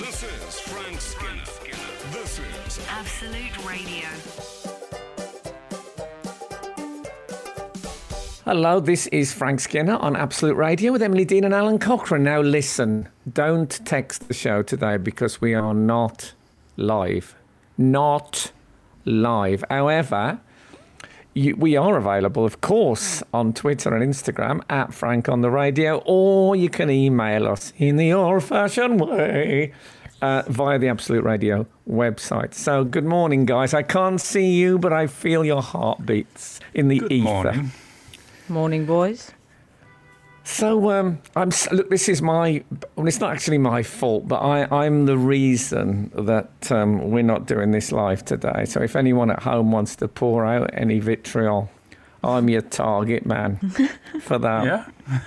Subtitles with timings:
[0.00, 1.44] This is Frank Skinner.
[2.10, 4.08] This is Absolute Radio.
[8.46, 12.22] Hello, this is Frank Skinner on Absolute Radio with Emily Dean and Alun Cochrane.
[12.22, 16.32] Now, listen, don't text the show today because we are not
[16.78, 17.36] live.
[17.76, 18.52] Not
[19.04, 19.62] live.
[19.68, 20.40] However,
[21.40, 26.02] you, we are available, of course, on Twitter and Instagram at Frank on the Radio,
[26.04, 29.72] or you can email us in the old fashioned way
[30.22, 32.52] uh, via the Absolute Radio website.
[32.54, 33.72] So, good morning, guys.
[33.72, 37.24] I can't see you, but I feel your heartbeats in the Good ether.
[37.24, 37.70] morning.
[38.48, 39.32] Morning, boys.
[40.50, 41.90] So um, I'm look.
[41.90, 42.62] This is my.
[42.96, 47.46] Well, it's not actually my fault, but I, I'm the reason that um, we're not
[47.46, 48.64] doing this live today.
[48.66, 51.70] So if anyone at home wants to pour out any vitriol,
[52.24, 53.56] I'm your target man
[54.20, 54.64] for that.
[54.64, 55.20] Yeah.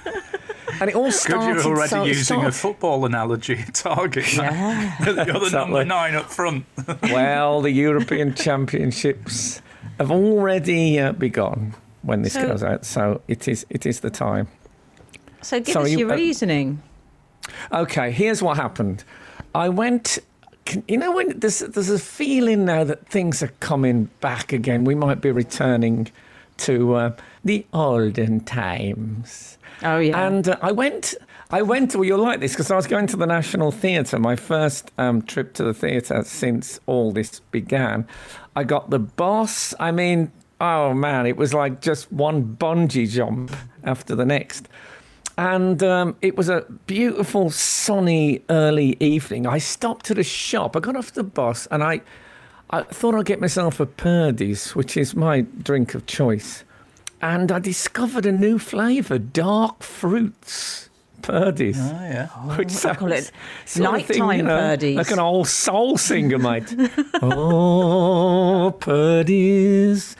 [0.81, 1.63] And it all Good, started.
[1.63, 3.63] you're already so it using a football analogy.
[3.73, 4.33] Target.
[4.35, 4.95] Yeah.
[5.05, 5.49] You're the Exactly.
[5.51, 6.65] number nine up front.
[7.03, 9.61] well, the European Championships
[9.99, 12.85] have already uh, begun when this So- goes out.
[12.85, 13.65] So it is.
[13.69, 14.47] It is the time.
[15.43, 16.81] So give Sorry, us you- your uh, reasoning.
[17.71, 19.03] Okay, here's what happened.
[19.53, 20.19] I went.
[20.87, 24.85] You know when there's there's a feeling now that things are coming back again.
[24.85, 26.09] We might be returning
[26.57, 27.11] to uh,
[27.43, 29.57] the olden times.
[29.83, 30.25] Oh yeah.
[30.25, 31.15] And uh, I went.
[31.51, 31.93] I went.
[31.95, 34.17] Well, you'll like this because I was going to the National Theatre.
[34.19, 38.07] My first um, trip to the theatre since all this began.
[38.55, 39.73] I got the boss.
[39.79, 44.69] I mean, oh man, it was like just one bungee jump after the next.
[45.37, 49.47] And um, it was a beautiful, sunny, early evening.
[49.47, 50.75] I stopped at a shop.
[50.75, 52.01] I got off the bus and I,
[52.69, 56.63] I thought I'd get myself a Purdey's, which is my drink of choice.
[57.21, 60.89] And I discovered a new flavour dark fruits
[61.23, 61.79] Purdey's.
[61.79, 62.27] Oh, yeah.
[62.57, 63.31] Which I call it
[63.65, 64.97] sort of thing, nighttime Purdey's.
[64.97, 66.75] Like an old soul singer, mate.
[67.21, 70.15] oh, Purdey's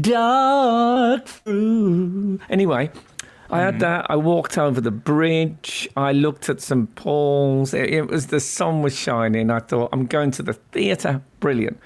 [0.00, 2.40] dark fruit.
[2.48, 2.90] Anyway,
[3.50, 3.80] I had mm-hmm.
[3.80, 4.06] that.
[4.10, 5.88] I walked over the bridge.
[5.96, 7.72] I looked at St Paul's.
[7.74, 9.50] It, it was the sun was shining.
[9.50, 11.22] I thought, I'm going to the theatre.
[11.40, 11.78] Brilliant.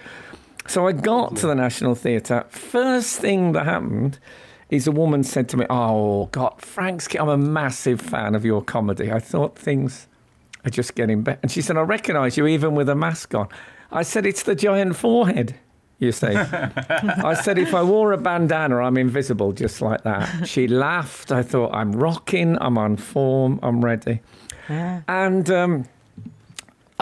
[0.66, 2.44] So I got to the National Theatre.
[2.48, 4.18] First thing that happened
[4.68, 7.08] is a woman said to me, "Oh God, Frank's.
[7.14, 9.10] I'm a massive fan of your comedy.
[9.10, 10.06] I thought things
[10.64, 13.48] are just getting better." And she said, "I recognise you even with a mask on."
[13.90, 15.56] I said, "It's the giant forehead."
[16.00, 20.66] You see, I said, "If I wore a bandana, I'm invisible, just like that." She
[20.66, 21.30] laughed.
[21.30, 22.56] I thought, "I'm rocking.
[22.58, 23.60] I'm on form.
[23.62, 24.20] I'm ready."
[24.68, 25.02] Yeah.
[25.06, 25.84] And um,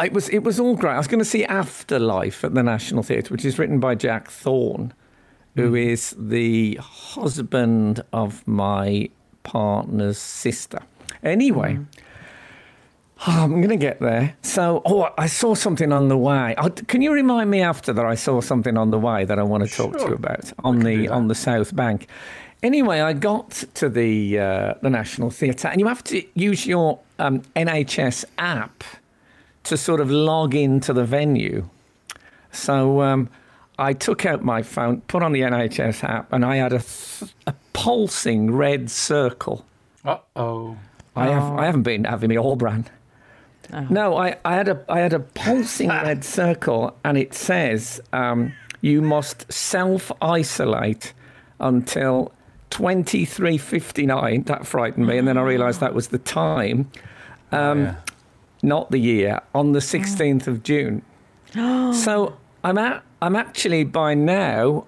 [0.03, 0.95] it was it was all great.
[0.95, 4.31] I was going to see Afterlife at the National Theatre, which is written by Jack
[4.31, 4.93] Thorne,
[5.55, 9.11] who is the husband of my
[9.45, 10.81] partner's sister.
[11.23, 11.79] Anyway.
[13.27, 14.37] Oh, I'm going to get there.
[14.43, 16.55] So, oh, I saw something on the way.
[16.59, 19.43] Oh, can you remind me after that I saw something on the way that I
[19.43, 22.07] want to talk to you about on the on the South Bank?
[22.63, 26.99] Anyway, I got to the uh, the National Theatre, and you have to use your
[27.19, 28.85] um, NHS app
[29.65, 31.69] to sort of log into the venue.
[32.51, 33.29] So um,
[33.79, 37.33] I took out my phone, put on the NHS app, and I had a, th-
[37.47, 39.65] a pulsing red circle.
[40.05, 40.77] Uh oh.
[41.15, 42.91] I have I haven't been having me all brand.
[43.73, 43.87] Oh.
[43.91, 48.55] No, I, I had a I had a pulsing red circle, and it says um,
[48.81, 51.13] you must self isolate
[51.61, 52.33] until
[52.71, 54.43] twenty three fifty nine.
[54.45, 56.91] That frightened me, and then I realised that was the time,
[57.53, 57.97] um, yeah.
[58.63, 61.03] not the year, on the sixteenth of June.
[61.53, 64.85] so I'm at I'm actually by now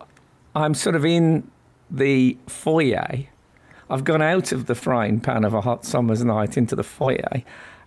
[0.54, 1.50] I'm sort of in
[1.90, 3.26] the foyer.
[3.88, 7.42] I've gone out of the frying pan of a hot summer's night into the foyer,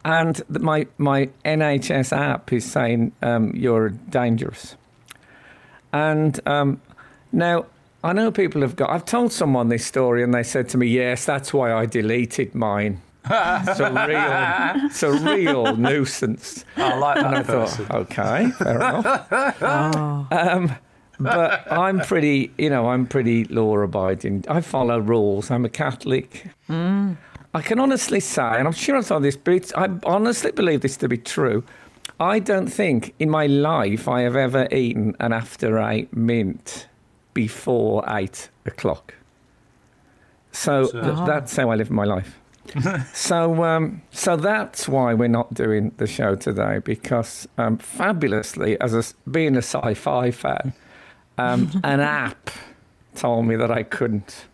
[0.05, 4.75] and th- my my NHS app is saying um, you're dangerous.
[5.91, 6.81] And um,
[7.31, 7.65] now
[8.03, 8.89] I know people have got.
[8.89, 12.53] I've told someone this story, and they said to me, "Yes, that's why I deleted
[12.55, 16.65] mine." it's a real, it's a real nuisance.
[16.75, 17.85] I like And I that person.
[17.85, 19.63] thought, okay, fair enough.
[20.33, 20.75] Um,
[21.19, 24.43] but I'm pretty, you know, I'm pretty law abiding.
[24.49, 25.51] I follow rules.
[25.51, 26.47] I'm a Catholic.
[27.53, 30.81] I can honestly say, and I'm sure I saw this, but it's, I honestly believe
[30.81, 31.63] this to be true.
[32.19, 36.87] I don't think in my life I have ever eaten an after eight mint
[37.33, 39.13] before eight o'clock.
[40.51, 42.39] So So- th- that's how I live my life.
[43.13, 48.93] so, um, so that's why we're not doing the show today because um, fabulously, as
[48.93, 50.73] a, s- being a sci-fi fan,
[51.37, 52.49] um, an app
[53.15, 54.45] told me that I couldn't.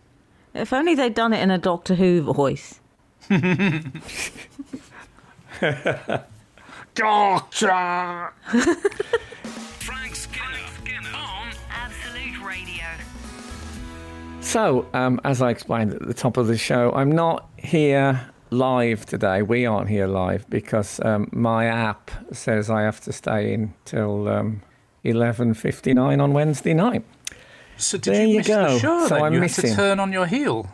[0.54, 2.79] If only they'd done it in a Doctor Who voice.
[6.94, 8.32] Doctor!
[9.78, 12.84] Frank Skinner, on Absolute Radio.
[14.40, 19.06] So, um, as I explained at the top of the show, I'm not here live
[19.06, 19.42] today.
[19.42, 24.28] We aren't here live because um, my app says I have to stay in till
[24.28, 24.62] um,
[25.04, 27.04] 11.59 on Wednesday night.
[27.76, 28.74] So did There you you miss go.
[28.74, 29.24] the show So then?
[29.24, 29.70] I'm you had missing.
[29.70, 30.68] to turn on your heel.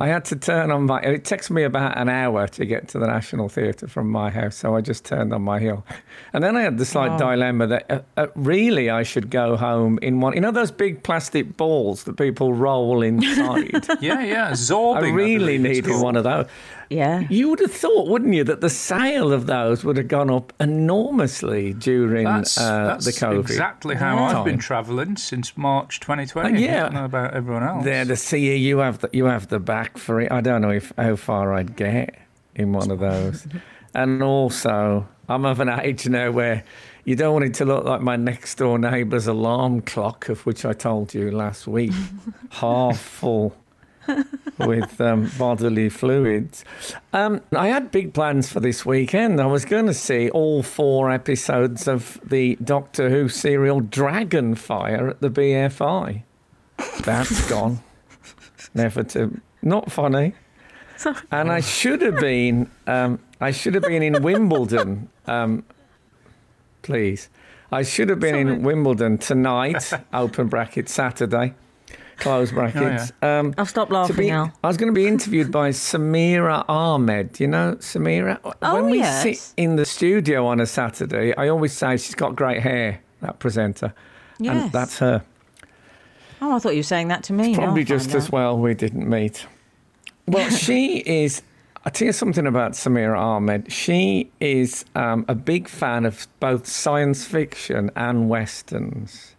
[0.00, 1.00] I had to turn on my.
[1.00, 4.56] It takes me about an hour to get to the National Theatre from my house,
[4.56, 5.84] so I just turned on my heel,
[6.32, 9.98] and then I had the slight dilemma that uh, uh, really I should go home
[10.00, 10.34] in one.
[10.34, 13.86] You know those big plastic balls that people roll inside.
[14.00, 14.50] Yeah, yeah.
[14.50, 15.12] Absorbing.
[15.12, 16.46] I really believe needed one of those.
[16.90, 17.24] Yeah.
[17.28, 20.52] You would have thought, wouldn't you, that the sale of those would have gone up
[20.60, 23.42] enormously during That's, uh, that's the COVID.
[23.42, 24.38] That's exactly how Yeah.
[24.38, 26.56] I've been travelling since March 2020.
[26.56, 26.76] Uh, yeah.
[26.76, 27.84] I don't know about everyone else.
[27.84, 30.32] There, the see you have the, you have the back for it.
[30.32, 32.18] I don't know if how far I'd get
[32.54, 33.46] in one of those.
[33.94, 36.64] and also, I'm of an age now where
[37.04, 40.64] you don't want it to look like my next door neighbour's alarm clock, of which
[40.64, 41.92] I told you last week,
[42.50, 43.54] half full
[44.58, 46.64] with um, bodily fluids.
[47.12, 49.40] Um, I had big plans for this weekend.
[49.40, 55.20] I was going to see all four episodes of the Doctor Who serial Dragonfire at
[55.20, 56.22] the BFI.
[57.04, 57.80] That's gone.
[58.74, 59.40] Never to.
[59.62, 60.34] Not funny.
[61.30, 62.68] And I should have been.
[62.88, 65.08] Um, I should have been in Wimbledon.
[65.28, 65.64] Um,
[66.82, 67.28] please,
[67.70, 69.92] I should have been in Wimbledon tonight.
[70.12, 71.54] Open bracket Saturday.
[72.18, 73.12] Close brackets.
[73.22, 74.52] Um, I'll stop laughing be, now.
[74.62, 77.38] I was going to be interviewed by Samira Ahmed.
[77.40, 78.38] You know Samira?
[78.62, 79.22] Oh, when we yes.
[79.22, 83.00] sit in the studio on a Saturday, I always say she's got great hair.
[83.20, 83.94] That presenter,
[84.38, 84.62] Yes.
[84.64, 85.24] and that's her.
[86.40, 87.52] Oh, I thought you were saying that to me.
[87.52, 89.46] Now Probably I just as well we didn't meet.
[90.26, 91.42] Well, she is.
[91.84, 93.72] I'll tell you something about Samira Ahmed.
[93.72, 99.34] She is um, a big fan of both science fiction and westerns.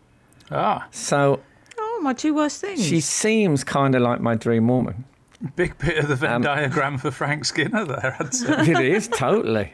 [0.51, 1.41] Ah, So
[2.01, 2.83] My two worst things.
[2.85, 5.03] she seems kind of like my dream woman.
[5.55, 8.47] big bit of the Venn Um, diagram for Frank Skinner there, I'd say.
[8.71, 9.73] it is totally,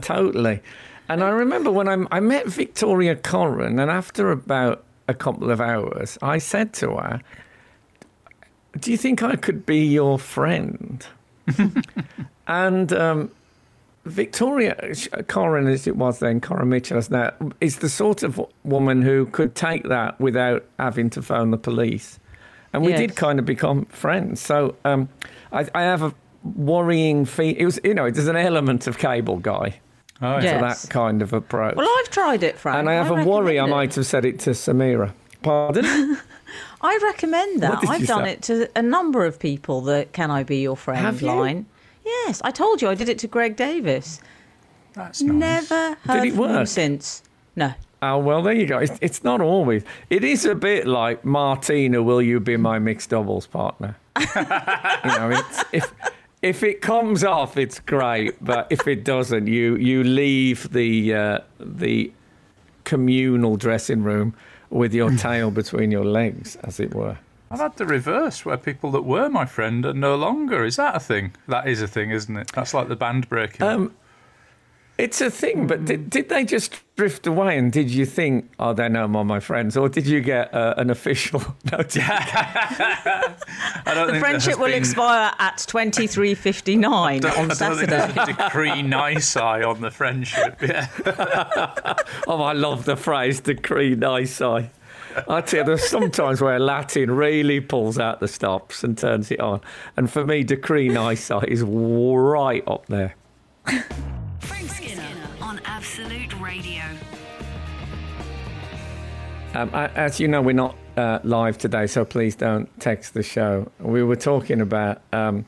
[0.00, 0.60] totally.
[1.08, 5.60] And I remember when I, I met Victoria Coren, and after about a couple of
[5.60, 7.20] hours, I said to her,
[8.78, 11.06] "Do you think I could be your friend?"
[12.46, 13.30] and um,
[14.08, 14.74] Victoria
[15.28, 19.26] Coren, as it was then, Coren Mitchell is now, is the sort of woman who
[19.26, 22.18] could take that without having to phone the police.
[22.72, 24.40] And we did kind of become friends.
[24.40, 25.08] So um,
[25.52, 26.14] I, I have a
[26.44, 27.56] worrying fee.
[27.58, 29.80] It was, you know, there's an element of cable guy
[30.20, 30.42] Oh, yeah.
[30.42, 30.58] Yeah.
[30.60, 30.82] to Yes.
[30.82, 31.76] that kind of approach.
[31.76, 32.78] well, I've tried it, Frank.
[32.78, 35.12] and I have a worry I might have said it to Samira.
[35.42, 36.18] Pardon?
[36.80, 37.84] I recommend that.
[37.88, 38.32] I've done say?
[38.32, 39.80] it to a number of people.
[39.80, 41.66] The "Can I be your friend?" Have you?
[42.08, 44.20] Yes, I told you I did it to Greg Davies.
[44.94, 45.68] That's nice.
[45.70, 46.66] Never heard it from him work?
[46.68, 47.22] since.
[47.54, 47.74] No.
[48.00, 48.78] Oh, well, there you go.
[48.78, 49.82] It's, it's not always.
[50.08, 53.96] It is a bit like Martina, will you be my mixed doubles partner?
[54.18, 55.92] you know, it's, if,
[56.40, 58.42] if it comes off, it's great.
[58.42, 62.12] But if it doesn't, you, you leave the, uh, the
[62.84, 64.34] communal dressing room
[64.70, 67.18] with your tail between your legs, as it were.
[67.50, 70.64] I've had the reverse where people that were my friend are no longer.
[70.64, 71.32] Is that a thing?
[71.48, 72.52] That is a thing, isn't it?
[72.54, 73.66] That's like the band breaking.
[73.66, 73.94] Um,
[74.98, 77.56] It's a thing, but did, did they just drift away?
[77.56, 79.76] And did you think, oh, they're no more my friends?
[79.76, 81.40] Or did you get uh, an official
[81.72, 82.02] notification?
[82.12, 83.34] I
[83.94, 87.76] don't The think friendship will been- expire at twenty three fifty nine I on don't
[87.76, 88.32] think there's Saturday.
[88.42, 90.60] decree nisi on the friendship.
[90.60, 90.88] Yeah.
[92.26, 94.68] Oh, I love the phrase decree nisi.
[95.28, 99.40] I tell you, there's sometimes where Latin really pulls out the stops and turns it
[99.40, 99.60] on.
[99.96, 103.14] And for me, decree nisi is right up there.
[104.40, 105.08] Frank Skinner
[105.40, 106.82] on Absolute Radio.
[109.54, 113.70] Um, as you know, we're not uh, live today, so please don't text the show.
[113.80, 115.46] We were talking about um,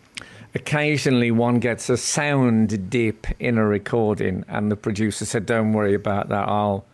[0.55, 5.95] occasionally one gets a sound dip in a recording, and the producer said, Don't worry
[5.95, 6.49] about that.
[6.49, 6.85] I'll.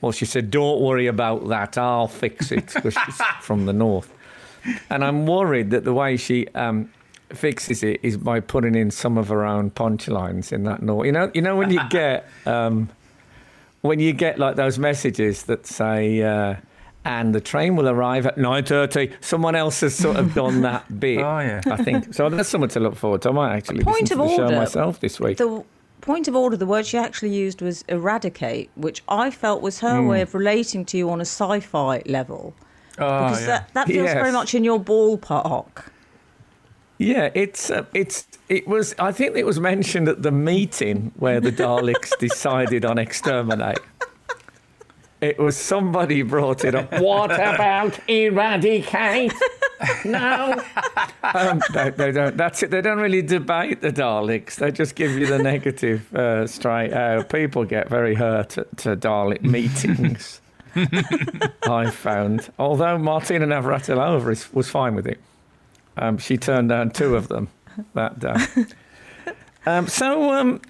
[0.00, 1.78] Well, she said, Don't worry about that.
[1.78, 4.12] I'll fix it because she's from the north.
[4.90, 6.90] And I'm worried that the way she um,
[7.30, 11.06] fixes it is by putting in some of her own punchlines in that north.
[11.06, 12.28] You know, you know when you get.
[12.46, 12.88] Um,
[13.82, 16.56] when you get like those messages that say uh,
[17.04, 21.18] and the train will arrive at 9.30 someone else has sort of done that bit
[21.18, 21.60] Oh, yeah.
[21.70, 24.26] i think so that's something to look forward to i might actually Point listen of
[24.28, 25.62] to the show myself this week The
[26.06, 30.00] point of order, the word she actually used was eradicate, which I felt was her
[30.00, 30.06] Hmm.
[30.08, 32.54] way of relating to you on a sci fi level.
[32.98, 33.46] Oh, Because yeah.
[33.46, 35.84] that, that feels very much in your ballpark.
[36.98, 38.94] Yeah, it's uh, it's it was.
[38.98, 43.80] I think it was mentioned at the meeting where the Daleks decided on exterminate.
[45.20, 46.92] It was somebody brought it up.
[47.00, 49.32] What about eradicate?
[50.04, 50.62] No,
[51.22, 52.36] um, they, they don't.
[52.36, 52.70] That's it.
[52.70, 54.56] They don't really debate the Daleks.
[54.56, 57.28] They just give you the negative uh, straight out.
[57.28, 60.40] People get very hurt at to Dalek meetings.
[61.66, 65.18] I found, although Martina Navratilova is- was fine with it.
[65.96, 67.48] Um, she turned down two of them
[67.94, 68.36] that day.
[69.64, 70.60] Um, so, um,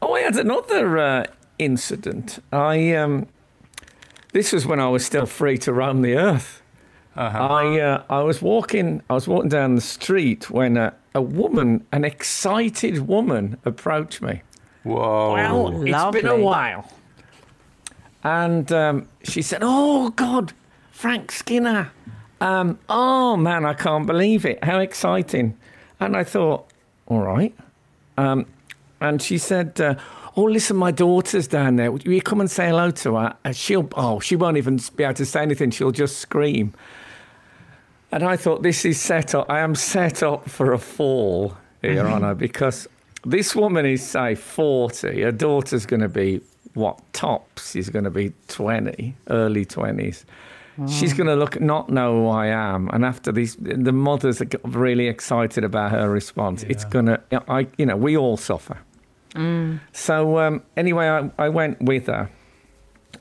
[0.00, 1.24] oh, I had another uh,
[1.58, 2.38] incident.
[2.52, 3.26] I um,
[4.32, 6.62] this was when I was still free to roam the earth.
[7.16, 11.86] I uh, I was walking I was walking down the street when a, a woman,
[11.92, 14.42] an excited woman, approached me.
[14.84, 15.34] Whoa.
[15.34, 16.90] Well, it's been a while.
[18.22, 20.52] And um, she said, Oh, God,
[20.90, 21.92] Frank Skinner.
[22.40, 24.62] Um, oh, man, I can't believe it.
[24.64, 25.56] How exciting.
[25.98, 26.70] And I thought,
[27.06, 27.54] All right.
[28.16, 28.46] Um,
[29.00, 29.94] and she said, uh,
[30.36, 31.90] Oh, listen, my daughter's down there.
[31.90, 33.36] Will you come and say hello to her?
[33.44, 35.70] And she'll, oh, she won't even be able to say anything.
[35.70, 36.72] She'll just scream.
[38.12, 39.50] And I thought, this is set up.
[39.50, 42.38] I am set up for a fall, Your Honour, mm-hmm.
[42.38, 42.88] because
[43.24, 45.22] this woman is, say, 40.
[45.22, 46.40] Her daughter's going to be,
[46.74, 47.72] what, tops?
[47.72, 50.24] She's going to be 20, early 20s.
[50.88, 52.88] She's going to look, not know who I am.
[52.90, 56.62] And after these, the mothers are really excited about her response.
[56.62, 58.78] It's going to, I, you know, we all suffer.
[59.92, 62.30] So um, anyway, I, I went with her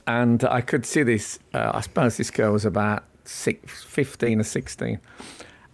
[0.08, 1.40] and I could see this.
[1.54, 5.00] Uh, I suppose this girl was about six, 15 or 16.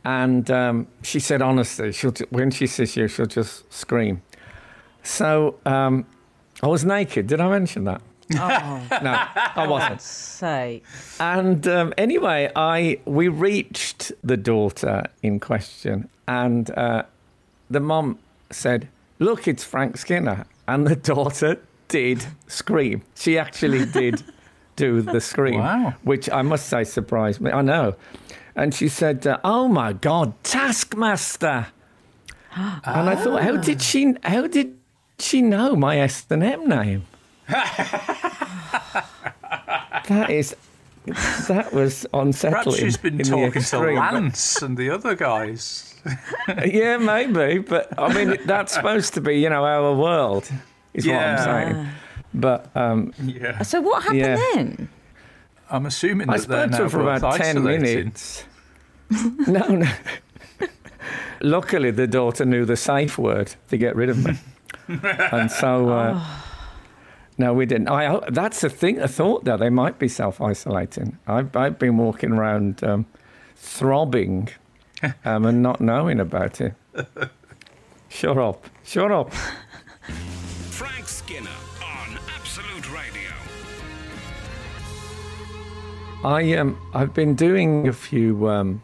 [0.04, 4.22] And um, she said, honestly, she'll, when she sees you, she'll just scream.
[5.04, 6.06] So um,
[6.62, 7.28] I was naked.
[7.28, 8.02] Did I mention that?
[8.34, 9.26] Oh, No,
[9.56, 10.02] I wasn't.
[10.02, 10.82] say.
[11.20, 17.04] And um, anyway, I we reached the daughter in question, and uh,
[17.70, 18.18] the mom
[18.52, 23.04] said, "Look, it's Frank Skinner," and the daughter did scream.
[23.16, 24.24] She actually did
[24.76, 25.94] do the scream, Wow.
[26.04, 27.52] which I must say surprised me.
[27.52, 27.96] I know,
[28.56, 31.68] and she said, uh, "Oh my God, Taskmaster!"
[32.56, 34.16] And I thought, how did she?
[34.24, 34.78] How did
[35.20, 37.06] she know my S and M name?
[40.08, 40.56] that is.
[41.48, 42.64] That was unsettling.
[42.64, 45.95] Perhaps she's been talking to Lance and the other guys.
[46.66, 50.50] yeah, maybe, but I mean that's supposed to be, you know, our world,
[50.94, 51.16] is Yeah.
[51.16, 51.88] what I'm saying.
[52.34, 53.62] But um, Yeah.
[53.64, 54.36] So what happened Yeah.
[54.54, 54.90] then?
[55.70, 57.82] I'm assuming that they're spoke to now her for both about ten isolating.
[57.82, 58.44] minutes.
[59.48, 59.88] no, no.
[61.42, 64.34] Luckily, the daughter knew the safe word to get rid of me,
[64.88, 66.24] and so uh,
[67.38, 67.88] no, we didn't.
[67.90, 69.00] I that's a thing.
[69.00, 71.18] A thought that they might be self-isolating.
[71.28, 73.06] I've I've been walking around um,
[73.56, 74.50] throbbing
[75.26, 76.74] um, and not knowing about it.
[78.10, 78.66] Shut up!
[78.84, 79.34] Shut up!
[80.72, 81.50] Frank Skinner
[81.82, 83.32] on Absolute Radio.
[86.24, 88.84] I um I've been doing a few um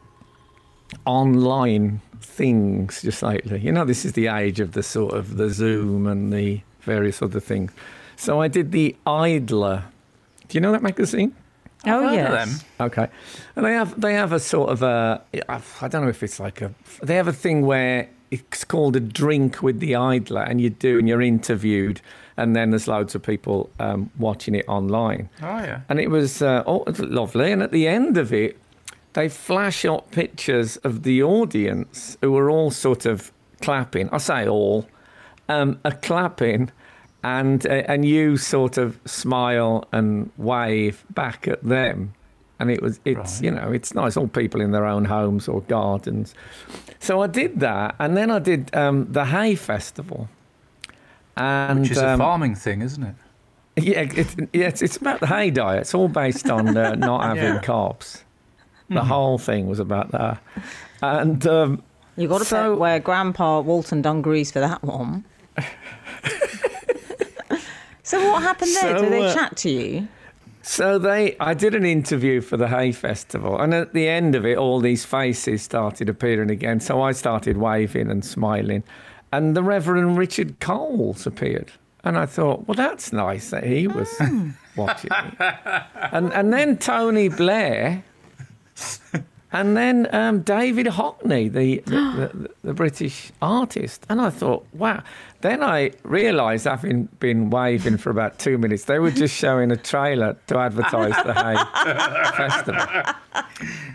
[1.05, 3.59] online things just lately.
[3.59, 7.21] You know, this is the age of the sort of the Zoom and the various
[7.21, 7.71] other things.
[8.15, 9.85] So I did the Idler.
[10.47, 11.35] Do you know that magazine?
[11.85, 12.65] Oh Heard of yes.
[12.79, 13.07] Okay,
[13.55, 16.61] and they have they have a sort of a I don't know if it's like
[16.61, 20.69] a they have a thing where it's called a drink with the idler, and you
[20.69, 22.01] do and you're interviewed,
[22.37, 25.29] and then there's loads of people um, watching it online.
[25.41, 25.81] Oh, yeah.
[25.89, 27.51] And it was uh, oh, it was lovely.
[27.51, 28.57] And at the end of it,
[29.13, 34.09] they flash up pictures of the audience who were all sort of clapping.
[34.11, 34.87] I say all,
[35.49, 36.71] um, are clapping,
[37.23, 42.13] and uh, and you sort of smile and wave back at them.
[42.59, 43.41] And it was, it's Right.
[43.43, 44.15] you know, it's nice.
[44.15, 46.35] All people in their own homes or gardens.
[46.99, 50.29] So I did that, and then I did um, the Hay Festival.
[51.35, 53.15] And Which is a um, farming thing, isn't it?
[53.77, 55.81] yeah, it's, yeah, it's, it's about the hay diet.
[55.81, 57.61] It's all based on uh, not having Yeah.
[57.61, 58.21] carbs.
[58.89, 60.37] The whole thing was about that.
[61.01, 61.81] And um,
[62.17, 65.23] You got to So- where Grandpa Walton Dungarees for that one.
[68.11, 68.97] so what happened there?
[68.97, 70.07] So, Did they uh, chat to you?
[70.61, 74.45] so they, I did an interview for the Hay Festival, and at the end of
[74.45, 76.79] it, all these faces started appearing again.
[76.79, 78.83] So I started waving and smiling,
[79.31, 81.71] and the Reverend Richard Coles appeared,
[82.03, 84.09] and I thought, well, that's nice that he was
[84.75, 85.47] watching me.
[86.11, 88.03] And and then Tony Blair
[89.53, 91.91] and then um, David Hockney, the the,
[92.41, 95.03] the the British artist, and I thought, wow.
[95.41, 99.75] Then I realised, having been waving for about two minutes, they were just showing a
[99.75, 102.85] trailer to advertise the Hay Festival,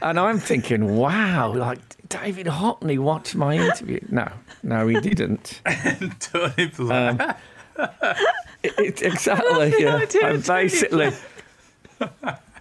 [0.02, 4.00] and I'm thinking, wow, like David Hockney watched my interview.
[4.08, 4.28] No,
[4.64, 5.60] no, he didn't.
[6.20, 7.36] Tony Blair.
[8.62, 9.74] It, it- exactly.
[9.78, 10.04] Yeah.
[10.24, 11.12] And basically,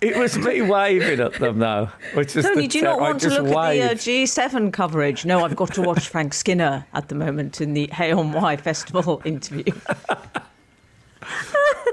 [0.01, 3.01] it was me waving at them though, which is Tony, do you ter- not I
[3.01, 5.25] want to look at the uh, G7 coverage?
[5.25, 8.57] No, I've got to watch Frank Skinner at the moment in the Hay on Wye
[8.57, 9.73] Festival interview.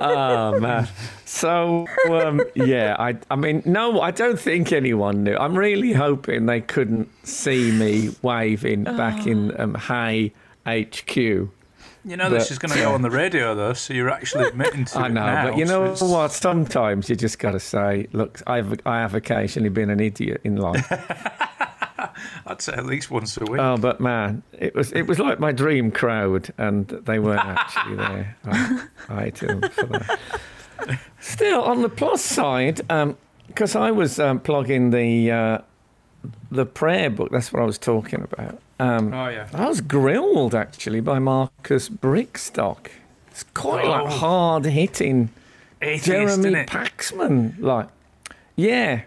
[0.00, 0.88] Oh man.
[1.24, 5.36] So um, yeah, I I mean no, I don't think anyone knew.
[5.36, 10.32] I'm really hoping they couldn't see me waving back in um, Hay
[10.66, 11.48] HQ.
[12.04, 14.48] You know this But, is going to go on the radio though, so you're actually
[14.48, 15.48] admitting to I it know, now.
[15.50, 16.32] but you know so what?
[16.32, 20.56] Sometimes you just got to say, "Look, I've I have occasionally been an idiot in
[20.56, 20.90] life."
[22.46, 23.60] I'd say at least once a week.
[23.60, 27.96] Oh, but man, it was it was like my dream crowd, and they weren't actually
[27.96, 28.36] there.
[28.44, 29.46] I, I for
[29.86, 30.18] that.
[31.20, 32.80] Still, on the plus side,
[33.46, 35.58] because I was um, plugging the uh,
[36.50, 37.30] the prayer book.
[37.30, 38.60] That's what I was talking about.
[38.82, 39.48] Um, oh yeah.
[39.54, 42.88] I was grilled actually by Marcus Brigstocke.
[43.30, 44.08] It's quite like Oh.
[44.08, 45.30] hard hitting.
[45.80, 46.66] Atheist, Jeremy innit?
[46.68, 47.88] Paxman, like,
[48.56, 49.02] yeah,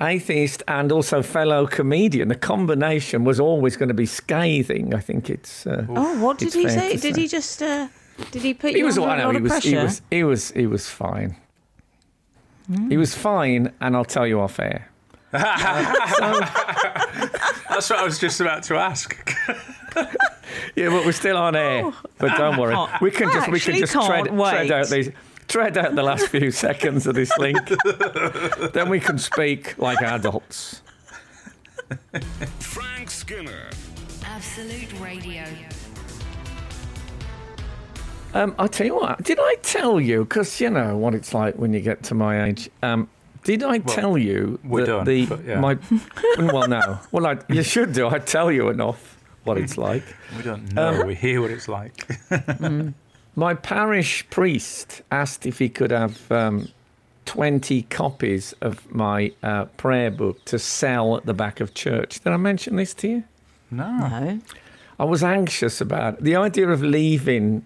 [0.00, 2.28] atheist and also fellow comedian.
[2.28, 4.94] The combination was always going to be scathing.
[4.94, 5.66] I think it's.
[5.66, 6.96] Uh, Oh, what did he say?
[6.96, 7.20] Did say.
[7.22, 7.62] he just?
[7.62, 7.88] Uh,
[8.30, 8.96] did he put he you was.
[8.98, 9.52] under I a know lot he of was.
[9.64, 9.84] He pressure?
[9.84, 10.02] was.
[10.10, 10.50] He was.
[10.52, 11.36] He was fine.
[12.88, 14.88] He was fine, and I'll tell you off air.
[15.32, 16.20] That's
[17.90, 19.16] what I was just about to ask.
[20.76, 21.90] Yeah, but we're still on air.
[22.18, 25.10] But don't worry, we can I just we can just tread, tread out these.
[25.48, 27.58] Tread out the last few seconds of this link.
[28.72, 30.82] then we can speak like adults.
[32.58, 33.68] Frank Skinner.
[34.24, 35.44] Absolute Radio.
[38.34, 39.22] Um, I'll tell you what.
[39.22, 40.24] Did I tell you?
[40.24, 42.70] Because you know what it's like when you get to my age.
[42.82, 43.10] Um,
[43.44, 45.60] did I tell you we that don't, the but yeah.
[45.60, 45.78] my?
[46.38, 46.98] well, no.
[47.10, 48.08] Well, I, you should do.
[48.08, 50.04] I tell you enough what it's like.
[50.36, 51.00] We don't know.
[51.00, 52.06] Um, we hear what it's like.
[53.34, 56.68] My parish priest asked if he could have um,
[57.24, 62.20] twenty copies of my uh, prayer book to sell at the back of church.
[62.20, 63.24] Did I mention this to you?
[63.70, 64.08] no.
[64.08, 64.40] No.
[64.98, 66.24] I was anxious about it.
[66.24, 67.64] the idea of leaving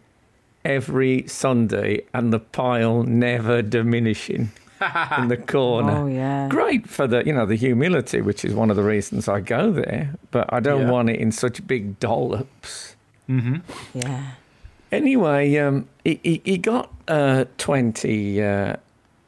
[0.65, 4.51] every Sunday and the pile never diminishing
[5.19, 5.93] in the corner.
[5.97, 6.49] Oh yeah.
[6.49, 9.71] Great for the you know the humility, which is one of the reasons I go
[9.73, 10.15] there.
[10.31, 10.91] But I don't Yeah.
[10.91, 12.97] want it in such big dollops.
[13.29, 13.57] Mm-hmm.
[13.95, 14.31] Yeah.
[14.93, 18.43] Anyway, um, he, he, he got uh, twenty.
[18.43, 18.77] Uh,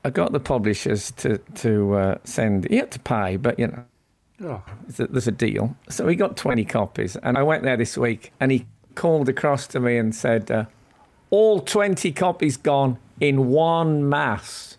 [0.04, 2.68] I got the publishers to to uh, send.
[2.68, 3.84] He had to pay, but you know
[4.40, 5.74] Oh, there's a, there's a deal.
[5.88, 7.16] So he got 20 copies.
[7.16, 10.66] And I went there this week and he called across to me and said, uh,
[11.30, 14.77] All 20 copies gone in one mass.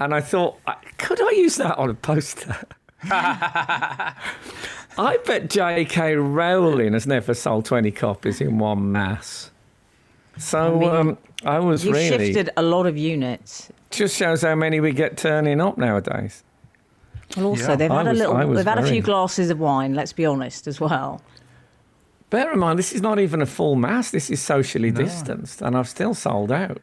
[0.00, 0.56] And I thought,
[0.98, 2.56] could I use that on a poster?
[3.10, 4.14] I
[5.26, 6.16] bet J.K.
[6.16, 9.50] Rowling has never sold 20 copies in one mass.
[10.36, 12.08] So I mean, um, I was You really.
[12.32, 13.70] shifted a lot of units.
[13.90, 16.42] Just shows how many we get turning up nowadays.
[17.36, 17.76] Well, also Yeah.
[17.76, 18.36] they've I had a little.
[18.36, 19.94] I was They've had a few glasses of wine.
[19.94, 21.20] Let's be honest, as well.
[22.30, 24.10] Bear in mind, this is not even a full mass.
[24.10, 26.82] This is socially distanced, and I've still sold out.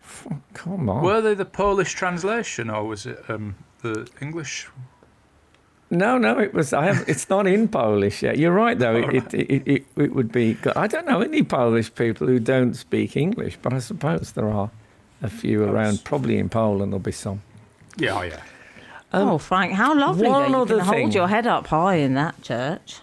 [0.54, 1.04] Come on.
[1.04, 4.68] were they the Polish translation or was it um, the English?
[5.92, 6.74] no, no, it was.
[6.74, 7.08] I have.
[7.08, 8.40] It's not in Polish yet.
[8.40, 8.96] You're right, though.
[8.96, 10.58] It, it, it, it, it would be.
[10.76, 14.72] I don't know any Polish people who don't speak English, but I suppose there are
[15.22, 16.04] a few around.
[16.04, 17.44] Probably in Poland there'll be some.
[17.98, 18.42] Yeah, oh, yeah.
[19.14, 21.02] oh, Frank, how lovely one that you other can thing.
[21.02, 22.98] hold your head up high in that church.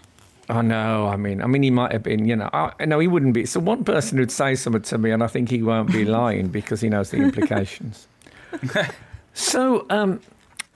[0.57, 1.07] I know.
[1.07, 2.25] I mean, I mean, he might have been.
[2.25, 3.45] You know, I, no, he wouldn't be.
[3.45, 6.47] So one person who'd say something to me, and I think he won't be lying
[6.49, 8.07] because he knows the implications.
[9.33, 10.19] so, um,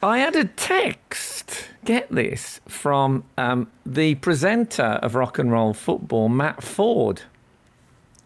[0.02, 1.70] I had a text.
[1.86, 7.22] Get this from um, the presenter of Rock and Roll Football, Matt Forde,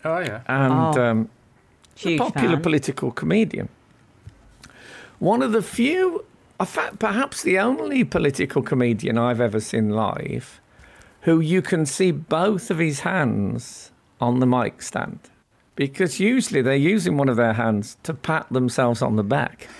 [0.03, 0.41] Oh, yeah.
[0.47, 1.29] and Oh, um,
[2.05, 2.61] a popular fan.
[2.63, 3.69] political comedian.
[5.19, 6.25] One of the few,
[6.59, 10.59] in fact, perhaps the only political comedian I've ever seen live
[11.21, 15.19] who you can see both of his hands on the mic stand.
[15.75, 19.67] Because usually they're using one of their hands to pat themselves on the back.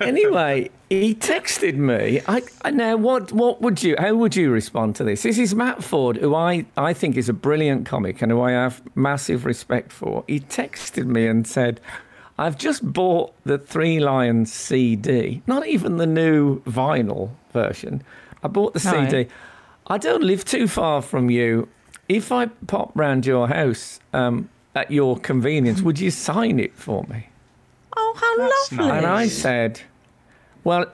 [0.00, 2.20] Anyway, he texted me.
[2.28, 5.22] I, I now what what would you how would you respond to this?
[5.22, 8.52] This is Matt Forde, who I, I think is a brilliant comic and who I
[8.52, 10.24] have massive respect for.
[10.26, 11.80] He texted me and said,
[12.38, 18.02] I've just bought the Three Lions CD, not even the new vinyl version.
[18.42, 19.10] I bought the Right.
[19.10, 19.28] CD.
[19.86, 21.68] I don't live too far from you.
[22.08, 27.04] If I pop round your house um, at your convenience, would you sign it for
[27.04, 27.28] me?
[27.96, 28.96] Oh, how That's lovely!
[28.98, 29.80] And I said,
[30.64, 30.86] well,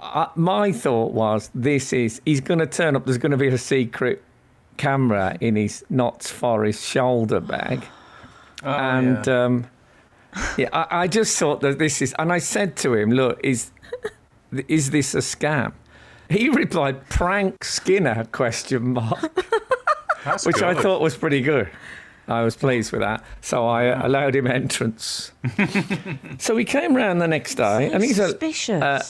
[0.00, 3.48] uh, my thought was, this is, he's going to turn up, there's going to be
[3.48, 4.22] a secret
[4.76, 7.84] camera in his Notts Forest shoulder bag.
[8.64, 9.44] Oh, and yeah.
[9.44, 9.66] um,
[10.56, 13.70] yeah, I, I just thought that this is, and I said to him, look, is,
[14.68, 15.72] is this a scam?
[16.28, 19.46] He replied, prank Skinner, question mark,
[20.24, 21.70] That's which I thought was pretty good.
[22.28, 23.24] I was pleased with that.
[23.40, 25.30] So I uh, allowed him entrance.
[26.38, 28.82] so he came round the next day and he's a, suspicious.
[28.82, 29.02] uh,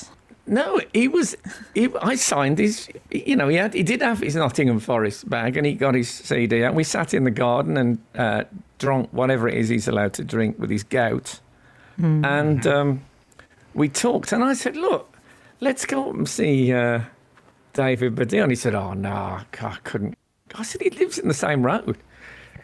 [0.47, 1.37] no, he was.
[1.75, 2.89] He, I signed his.
[3.11, 3.75] You know, he had.
[3.75, 6.63] He did have his Nottingham Forest bag, and he got his CD.
[6.63, 8.45] And we sat in the garden and uh,
[8.79, 11.41] drank whatever it is he's allowed to drink with his gout.
[12.25, 13.05] And um,
[13.75, 15.17] we talked, and I said, "Look,
[15.61, 17.01] let's go up and see uh,
[17.73, 20.17] David Baddiel." And he said, "Oh no, I couldn't."
[20.55, 21.97] I said, "He lives in the same road."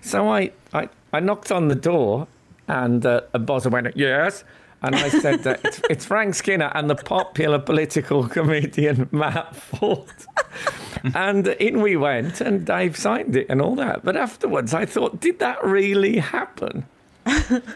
[0.02, 2.26] So I, I, I knocked on the door,
[2.68, 4.44] and uh, a buzzer went, "Yes."
[4.84, 10.26] And I said, uh, it's, "It's Frank Skinner and the popular political comedian Matt Forde."
[11.14, 14.04] And in we went, and Dave signed it and all that.
[14.04, 16.86] But afterwards, I thought, did that really happen?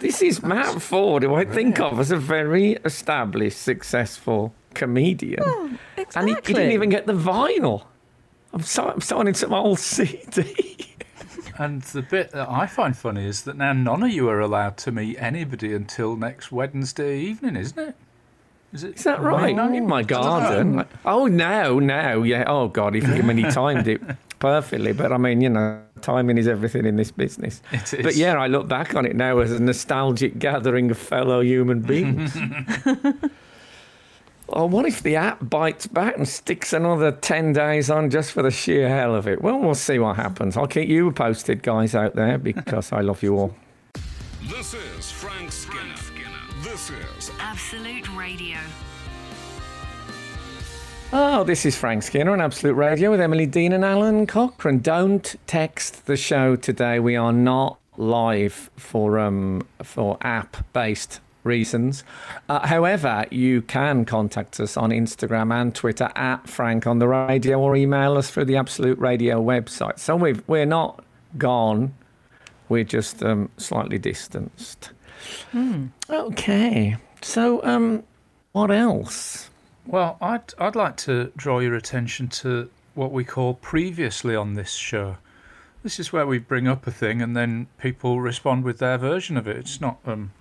[0.01, 6.07] this is Matt Forde, who I think of as a very established, successful comedian, Exactly.
[6.17, 7.85] and he, he didn't even get the vinyl.
[8.53, 10.77] I'm, so, I'm signing some old CD.
[11.59, 14.77] And the bit that I find funny is that now none of you are allowed
[14.79, 17.97] to meet anybody until next Wednesday evening, isn't it?
[18.73, 18.97] Is it?
[18.97, 19.55] Is that right?
[19.55, 20.85] No, In my garden.
[21.05, 22.23] Oh, no, no.
[22.23, 22.45] Yeah.
[22.47, 22.97] Oh, God.
[22.97, 24.01] If, I mean, he timed it
[24.39, 24.93] perfectly.
[24.93, 27.63] But I mean, you know, timing is everything in this business.
[27.73, 28.03] It is.
[28.03, 31.81] But yeah, I look back on it now as a nostalgic gathering of fellow human
[31.81, 32.37] beings.
[34.49, 38.43] oh, what if the app bites back and sticks another 10 days on just for
[38.43, 39.43] the sheer hell of it?
[39.43, 40.57] Well, we'll see what happens.
[40.57, 43.55] I'll keep you posted, guys, out there, because I love you all.
[44.49, 45.95] This is Frank Skinner.
[46.63, 47.16] This is
[47.49, 48.59] Absolute Radio.
[51.13, 54.81] Oh, this is Frank Skinner on Absolute Radio with Emily Dean and Alun Cochrane.
[54.81, 56.99] Don't text the show today.
[56.99, 62.03] We are not live for um for app based reasons.
[62.49, 67.61] Uh, however, you can contact us on Instagram and Twitter at Frank on the Radio
[67.61, 70.01] or email us through the Absolute Radio website.
[70.01, 71.05] So we've, we're not
[71.39, 71.95] gone.
[72.69, 74.91] We're just um, slightly distanced.
[76.11, 76.97] Okay.
[77.23, 78.03] So um,
[78.53, 79.51] what else?
[79.87, 84.73] Well, I'd I'd like to draw your attention to what we call previously on this
[84.73, 85.19] show.
[85.83, 89.37] This is where we bring up a thing and then people respond with their version
[89.37, 89.57] of it.
[89.57, 90.33] It's not um,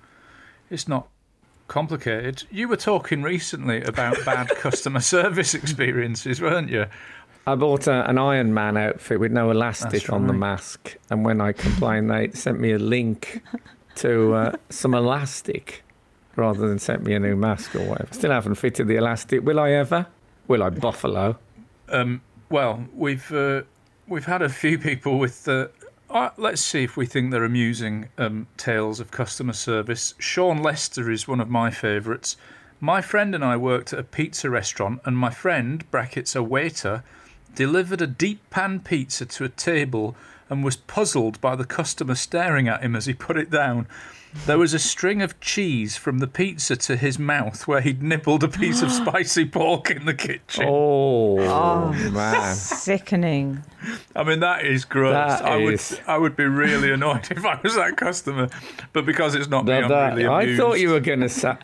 [0.69, 1.07] it's not
[1.67, 2.43] complicated.
[2.49, 6.85] You were talking recently about bad customer service experiences, weren't you?
[7.47, 11.41] I bought a, an Iron Man outfit with no elastic on the mask, and when
[11.41, 13.43] I complained, they sent me a link
[13.95, 15.84] to uh, some elastic
[16.35, 18.13] rather than sent me a new mask or whatever.
[18.13, 19.43] Still haven't fitted the elastic.
[19.43, 20.07] Will I ever?
[20.47, 21.37] Will I buffalo?
[21.89, 23.63] Um, well, we've uh,
[24.07, 25.47] we've had a few people with.
[25.47, 25.67] Uh,
[26.09, 30.13] uh, let's see if we think they're amusing um, tales of customer service.
[30.19, 32.37] Sean Lester is one of my favourites.
[32.79, 37.03] My friend and I worked at a pizza restaurant, and my friend (brackets a waiter)
[37.55, 40.15] delivered a deep pan pizza to a table
[40.49, 43.87] and was puzzled by the customer staring at him as he put it down.
[44.45, 48.43] There was a string of cheese from the pizza to his mouth where he'd nibbled
[48.43, 50.65] a piece of spicy pork in the kitchen.
[50.67, 52.53] Oh, oh man.
[52.53, 53.63] Sickening.
[54.15, 55.13] I mean, that is gross.
[55.13, 58.49] That I is- would, I would be really annoyed if I was that customer.
[58.93, 61.29] But because it's not me, That- I'm that- really I thought you were going to
[61.29, 61.55] say.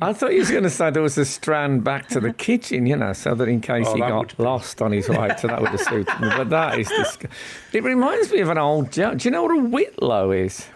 [0.00, 2.86] I thought you was going to say there was a strand back to the kitchen,
[2.86, 5.30] you know, so that in case Oh, he got would be- lost on his way,
[5.38, 6.28] so that would have suited me.
[6.36, 7.30] But that is disgusting.
[7.72, 9.18] It reminds me of an old joke.
[9.18, 10.66] Do you know what a whitlow is?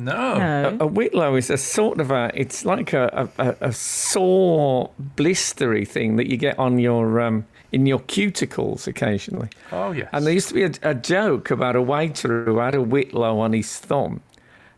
[0.00, 0.38] No.
[0.38, 0.76] No.
[0.80, 2.30] A whitlow is a sort of a.
[2.34, 7.46] It's like a a, a, a sore, blistery thing that you get on your um,
[7.72, 9.48] in your cuticles occasionally.
[9.72, 10.08] Oh, yes.
[10.12, 13.38] And there used to be a, a joke about a waiter who had a whitlow
[13.38, 14.20] on his thumb.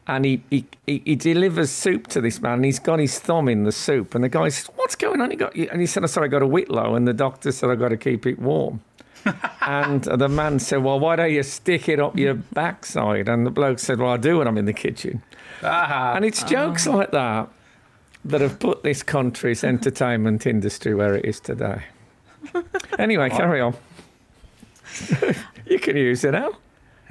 [0.06, 3.48] And he, he, he, he delivers soup to this man, and he's got his thumb
[3.48, 4.16] in the soup.
[4.16, 5.30] And the guy says, What's going on?
[5.30, 6.96] He got, and he said, i oh, Sorry, I got a whitlow.
[6.96, 8.80] And the doctor said, I've got to keep it warm.
[9.60, 13.28] And the man said, Well, why don't you stick it up your backside?
[13.28, 15.22] And the bloke said, Well, I do when I'm in the kitchen.
[15.62, 17.48] Ah, And it's jokes like that
[18.24, 21.82] that have put this country's entertainment industry where it is today.
[22.98, 23.74] Anyway, carry on.
[25.66, 26.50] you can use it now.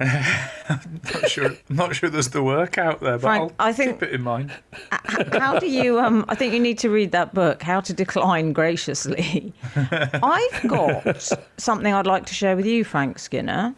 [0.00, 1.46] not sure.
[1.70, 4.14] I'm not sure there's the work out there, but Frank, I'll I think- keep it
[4.14, 4.52] in mind.
[4.90, 6.00] How do you?
[6.00, 9.52] Um, I think you need to read that book, How to Decline Graciously.
[9.76, 13.74] I've got something I'd like to share with you, Frank Skinner.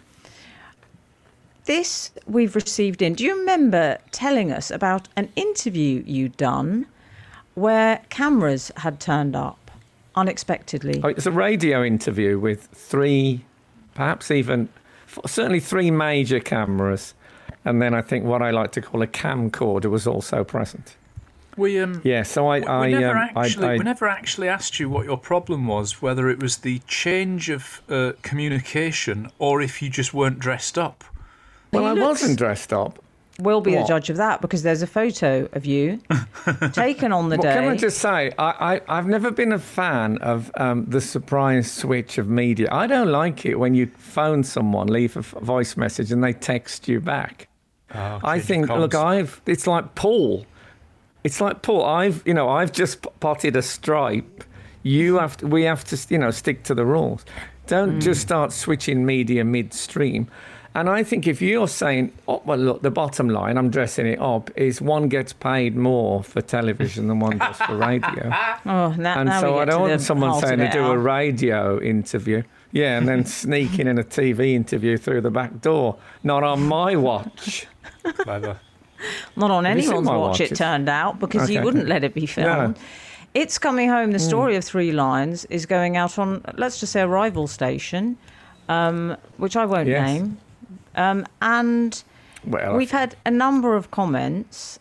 [1.67, 3.15] This we've received in.
[3.15, 6.87] Do you remember telling us about an interview you'd done
[7.55, 9.71] where cameras had turned up
[10.15, 11.01] unexpectedly?
[11.03, 13.45] Oh, it's a radio interview with three,
[13.95, 14.83] perhaps even, f-
[15.27, 17.15] certainly three major cameras.
[17.65, 20.97] And then I think what I like to call a camcorder was also present.
[21.57, 22.01] We um.
[22.05, 25.07] Yeah, so I, We I, never um, actually, I, we never actually asked you what
[25.07, 30.13] your problem was, whether it was the change of uh, communication or if you just
[30.13, 31.05] weren't dressed up.
[31.73, 33.04] well, He I wasn't dressed up.
[33.41, 36.01] We'll be the judge of that because there's a photo of you
[36.73, 37.55] taken on the Well, day.
[37.55, 41.71] can I just say, I, I, I've never been a fan of um, the surprise
[41.71, 42.69] switch of media.
[42.71, 46.33] I don't like it when you phone someone, leave a f- voice message, and they
[46.33, 47.49] text you back.
[47.93, 48.95] Oh, I think, look.
[48.95, 49.41] I've.
[49.47, 50.47] It's like Paul.
[51.25, 51.85] It's like Paul.
[51.85, 54.45] I've, you know, I've just potted a stripe.
[54.85, 55.47] You have to.
[55.49, 57.25] We have to, you know, stick to the rules.
[57.67, 60.29] Don't just start switching media midstream.
[60.77, 64.21] And I think if you're saying, oh, well, look, the bottom line, I'm dressing it
[64.21, 68.33] up, is one gets paid more for television than one does for radio.
[68.67, 71.81] oh, now, And now so I don't want someone saying to it, do a radio
[71.81, 72.43] interview.
[72.73, 75.97] Yeah, and then sneaking in a TV interview through the back door.
[76.25, 77.69] Not on my watch.
[78.03, 78.59] Clever.
[79.37, 82.27] Not on Have anyone's my watch, it turned out, because you wouldn't let it be
[82.27, 82.75] filmed.
[82.77, 82.83] No.
[83.33, 84.11] It's coming home.
[84.11, 88.17] The story of Three Lions is going out on, let's just say, a rival station,
[88.69, 90.07] um, which I won't Yes.
[90.07, 90.39] name.
[90.97, 92.03] Um, and
[92.45, 94.79] Well, we've had a number of comments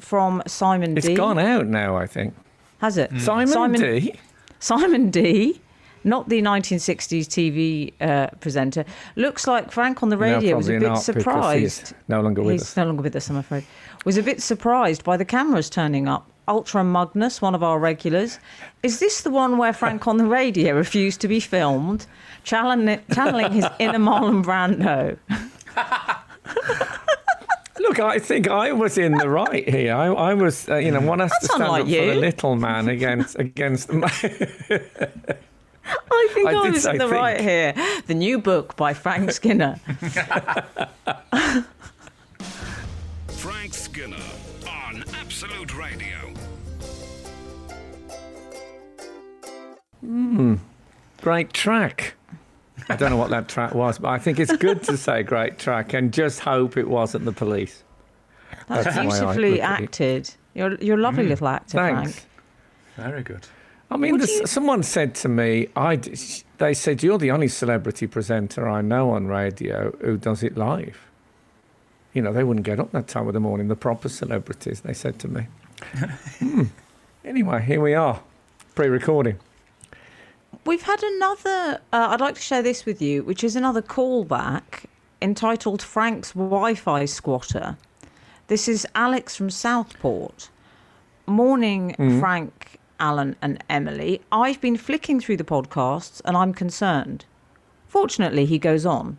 [0.00, 1.14] from Simon it's D.
[1.14, 2.34] gone out now, I think.
[2.78, 3.10] Has it?
[3.20, 4.14] Simon, Simon D.
[4.58, 5.60] Simon D.
[6.02, 8.86] Not the 1960s TV uh, presenter.
[9.16, 11.92] Looks like Frank on the radio no, was a bit not, surprised.
[12.08, 12.76] no longer with He's us.
[12.78, 13.66] no longer with us, I'm afraid.
[14.06, 16.26] Was a bit surprised by the cameras turning up.
[16.48, 18.38] Ultra Magnus, one of our regulars.
[18.82, 22.06] Is this the one where Frank on the radio refused to be filmed,
[22.44, 25.16] channeling, channeling his inner Marlon Brando?
[27.80, 29.94] Look, I think I was in the right here.
[29.94, 32.88] I, I was, uh, you know, one has to stand up for the little man
[32.88, 33.94] against against the.
[36.12, 37.12] I think I I, was in the think.
[37.12, 37.74] right here.
[38.06, 39.80] The new book by Frank Skinner.
[43.28, 44.16] Frank Skinner
[44.68, 46.34] on Absolute Radio.
[50.00, 50.56] Hmm.
[51.22, 52.14] Great track.
[52.90, 55.58] I don't know what that track was, but I think it's good to say great
[55.58, 57.82] track and just hope it wasn't the police.
[58.68, 59.62] That's That's the way I beautifully look it.
[59.62, 60.30] acted.
[60.54, 62.12] You're, you're a lovely little actor, Thanks.
[62.96, 63.10] Frank.
[63.12, 63.46] Very good.
[63.90, 66.16] I mean, this, you- someone said to me, I, d-
[66.58, 70.98] they said, you're the only celebrity presenter I know on radio who does it live.
[72.12, 74.92] You know, they wouldn't get up that time of the morning, the proper celebrities, they
[74.94, 75.46] said to me.
[76.40, 76.64] Hmm.
[77.24, 78.20] Anyway, here we are,
[78.74, 79.38] pre recording.
[80.66, 81.80] We've had another.
[81.92, 84.84] Uh, I'd like to share this with you, which is another callback
[85.22, 87.76] entitled Frank's Wi Fi Squatter.
[88.48, 90.50] This is Alex from Southport.
[91.26, 94.20] Morning, Frank, Alun, and Emily.
[94.32, 97.24] I've been flicking through the podcasts and I'm concerned.
[97.86, 99.18] Fortunately, he goes on.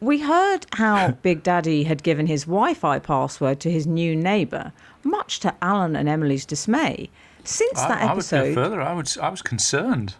[0.00, 4.72] We heard how Big Daddy had given his Wi Fi password to his new neighbour,
[5.04, 7.10] much to Alun and Emily's dismay.
[7.44, 8.80] Since I, that I would go further.
[8.80, 9.10] I would.
[9.18, 10.14] I was concerned.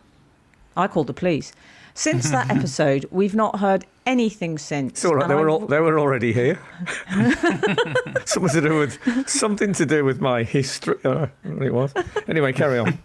[0.77, 1.53] I called the police.
[1.95, 4.93] Since that episode, we've not heard anything since.
[4.93, 6.59] It's all right, they were, all, they were already here.
[8.25, 10.97] something to do with something to do with my history.
[11.05, 11.93] Uh, it was.
[12.29, 12.99] Anyway, carry on.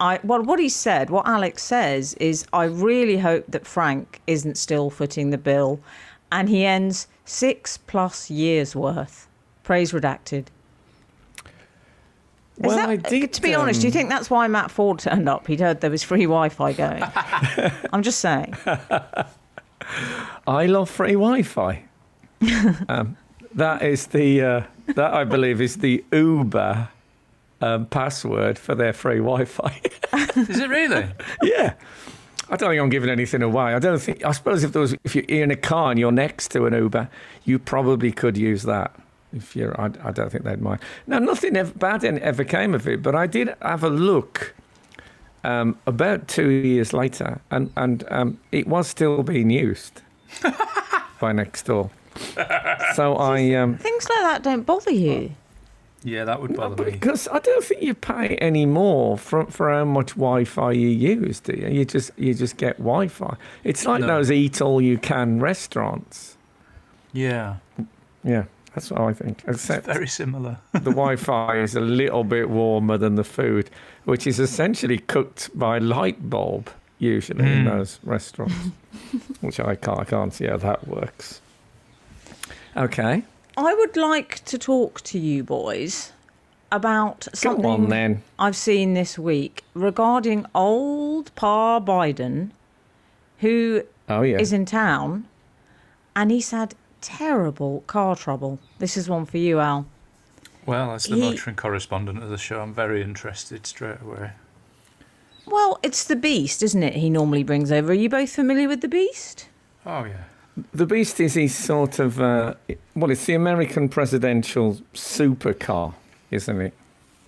[0.00, 4.58] I, well, what he said, what Alex says, is I really hope that Frank isn't
[4.58, 5.80] still footing the bill,
[6.32, 9.28] and he ends six plus years worth.
[9.62, 10.46] Praise redacted.
[12.56, 14.70] Is Well, that- I did, to be honest, do you um, think that's why Matt
[14.70, 15.46] Forde turned up?
[15.46, 17.02] He'd heard there was free Wi-Fi going.
[17.92, 18.54] I'm just saying.
[20.46, 21.84] I love free Wi-Fi.
[22.88, 23.16] um,
[23.54, 24.62] that is the uh,
[24.94, 26.88] that I believe is the Uber
[27.60, 29.80] um, password for their free Wi-Fi.
[30.36, 31.06] Is it really?
[31.42, 31.74] yeah.
[32.50, 33.74] I don't think I'm giving anything away.
[33.74, 34.22] I don't think.
[34.24, 36.74] I suppose if there was, if you're in a car and you're next to an
[36.74, 37.08] Uber,
[37.44, 38.94] you probably could use that.
[39.34, 40.80] If you're, I, I don't think they'd mind.
[41.06, 43.02] No, nothing ever, bad ever came of it.
[43.02, 44.54] But I did have a look
[45.42, 50.02] um, about two years later, and and um, it was still being used
[51.20, 51.90] by next door.
[52.94, 55.32] So I, um, Things like that don't bother you.
[56.06, 56.90] Yeah, that would bother me.
[56.92, 61.40] because I don't think you pay any more for for how much Wi-Fi you use,
[61.40, 61.66] do you?
[61.68, 63.36] You just you just get Wi-Fi.
[63.64, 64.06] It's like No.
[64.08, 66.36] those eat all you can restaurants.
[67.12, 67.56] Yeah,
[68.22, 69.42] Yeah, that's what I think.
[69.46, 70.58] Except very similar.
[70.72, 73.70] the Wi-Fi is a little bit warmer than the food,
[74.04, 77.70] which is essentially cooked by light bulb usually in Mm.
[77.76, 78.54] those restaurants,
[79.40, 81.40] which I can't, I can't see how that works.
[82.76, 83.22] Okay,
[83.56, 86.12] I would like to talk to you boys
[86.72, 88.22] about something on then.
[88.38, 92.50] I've seen this week regarding old Pa Biden,
[93.38, 95.26] who Oh yeah, is in town,
[96.16, 98.58] and he's had terrible car trouble.
[98.78, 99.86] This is one for you, Al.
[100.66, 104.30] Well, as the He- motoring correspondent of the show, I'm very interested straight away.
[105.46, 106.94] Well, it's the Beast, isn't it?
[106.94, 107.92] He normally brings over.
[107.92, 109.48] Are you both familiar with the Beast?
[109.84, 110.24] Oh yeah.
[110.72, 112.54] the Beast is his sort of uh,
[112.96, 115.94] well, it's the American presidential supercar,
[116.30, 116.72] isn't it?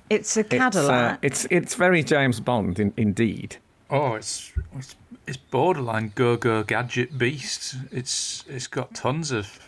[0.09, 1.19] It's a It's, uh, Cadillac.
[1.23, 3.57] it's it's very James Bond in, indeed.
[3.91, 7.75] Oh, it's it's, it's borderline go go gadget beast.
[7.93, 9.59] It's it's got tons of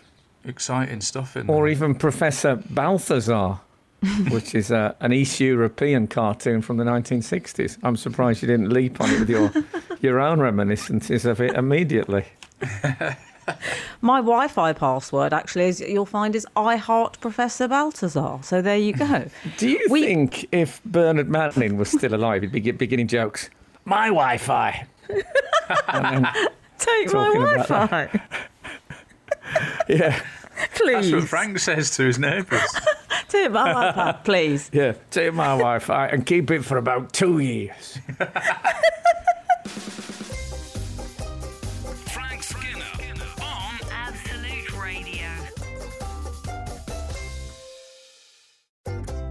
[0.44, 1.56] exciting stuff in there.
[1.56, 3.58] Or even Professor Balthazar,
[4.30, 7.78] which is uh, an East European cartoon from the 1960s.
[7.82, 9.52] I'm surprised you didn't leap on it with your
[10.00, 12.24] your own reminiscences of it immediately.
[14.02, 18.38] My Wi-Fi password actually is you'll find is I heart Professor Balthazar.
[18.42, 19.24] So there you go.
[19.56, 23.48] Do you We- think if Bernard Manning was still alive, he'd be beginning jokes?
[23.86, 24.86] My Wi-Fi.
[26.78, 28.20] Take my Wi-Fi,
[29.88, 30.20] yeah,
[30.74, 31.10] please.
[31.10, 32.60] That's what Frank says to his neighbours.
[33.28, 34.70] Take my Wi-Fi, please.
[34.72, 34.92] yeah.
[35.10, 37.98] Take my Wi-Fi and keep it for about two years.
[42.06, 42.84] Frank Skinner
[43.42, 45.26] on Absolute Radio.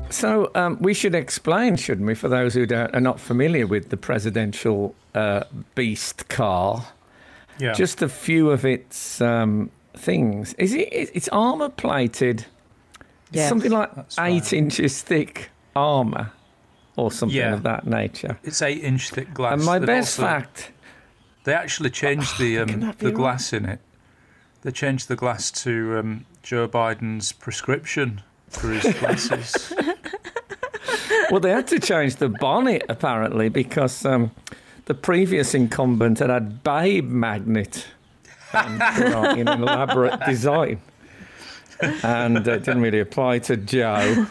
[0.10, 3.89] So um, we should explain, shouldn't we, for those who don't, are not familiar with
[3.89, 5.43] the presidential uh,
[5.75, 6.86] beast car,
[7.60, 7.73] Yeah.
[7.73, 10.53] just a few of its um, things.
[10.53, 10.88] Is it?
[10.91, 12.45] it- It's armor plated.
[13.33, 14.53] It's something like eight right.
[14.53, 16.31] inches thick armor,
[16.95, 17.53] or something Yeah.
[17.53, 18.38] of that nature.
[18.43, 19.53] it's eight inch thick glass.
[19.53, 20.71] and my They've best also- fact.
[21.43, 23.15] They actually changed the um, that be the right?
[23.15, 23.79] glass in it.
[24.63, 29.73] They changed the glass to um, Joe Biden's prescription for his glasses.
[31.29, 34.31] Well, they had to change the bonnet apparently because um,
[34.86, 37.86] the previous incumbent had had Babe magnet
[38.53, 40.79] in an elaborate design,
[42.03, 44.27] and uh, it didn't really apply to Joe.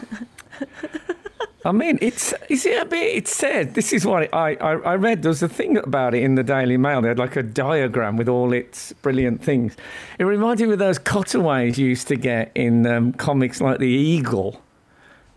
[1.65, 3.15] I mean, it's is it a bit?
[3.15, 5.21] It said this is what I, I I read.
[5.21, 7.01] There was a thing about it in the Daily Mail.
[7.01, 9.75] They had like a diagram with all its brilliant things.
[10.17, 13.87] It reminded me of those cutaways you used to get in um, comics like the
[13.89, 14.61] Eagle.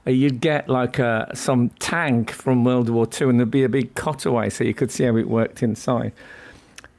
[0.07, 3.69] Uh, You'd get like a, some tank from World War Two, and there'd be a
[3.69, 6.13] big cutaway so you could see how it worked inside.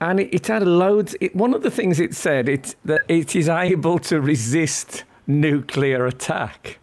[0.02, 1.16] And it, it had loads.
[1.22, 6.06] It, one of the things it said it's that it is able to resist nuclear
[6.06, 6.80] attack.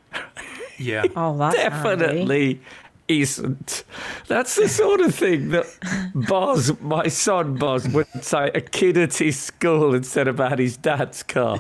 [0.79, 1.05] yeah.
[1.17, 1.99] Oh, that's handy.
[1.99, 2.61] Definitely
[3.09, 3.85] isn't.
[4.27, 5.67] That's the sort of thing that
[6.15, 10.77] Boz, my son Boz, would say a kid at his school and said about his
[10.77, 11.59] dad's car.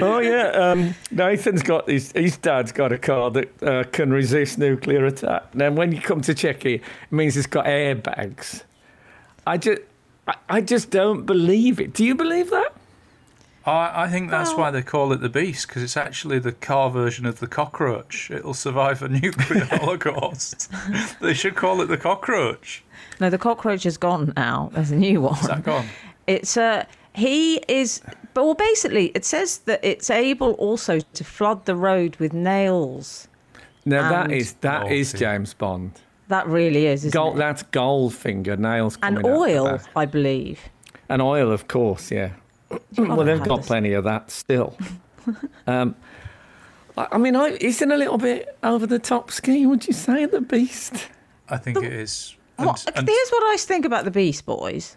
[0.00, 4.58] Oh yeah, um, Nathan's got his his dad's got a car that uh, can resist
[4.58, 5.50] nuclear attack.
[5.52, 8.62] Then when you come to check it, it means it's got airbags.
[9.46, 9.80] I just.
[10.26, 11.92] I- I just don't believe it.
[11.92, 12.72] Do you believe that?
[13.64, 16.52] I, I think that's Well- why they call it the beast because it's actually the
[16.52, 18.30] car version of the cockroach.
[18.30, 20.70] It'll survive a nuclear holocaust.
[21.20, 22.82] they should call it the cockroach.
[23.20, 24.70] No, the cockroach is gone now.
[24.72, 25.38] There's a new one.
[25.38, 25.86] Is that gone?
[26.26, 28.00] It's uh, he is,
[28.34, 33.28] but well, basically, it says that it's able also to flood the road with nails.
[33.84, 35.12] No, that And- is that Oh, is.
[35.12, 35.92] James Bond.
[36.32, 37.40] That really is, isn't Gold, it?
[37.40, 39.80] that's Goldfinger nails And coming out the oil.
[39.94, 40.66] I believe.
[41.10, 42.30] And oil, of course, yeah.
[42.96, 43.66] well, they've got this.
[43.66, 44.74] plenty of that still.
[45.66, 45.94] um,
[46.96, 50.24] I, I mean, I, isn't a little bit over the top ski, would you say,
[50.24, 51.08] the beast?
[51.50, 52.34] I think it is.
[52.56, 54.96] And, What, and here's what I think about the Beast Boys.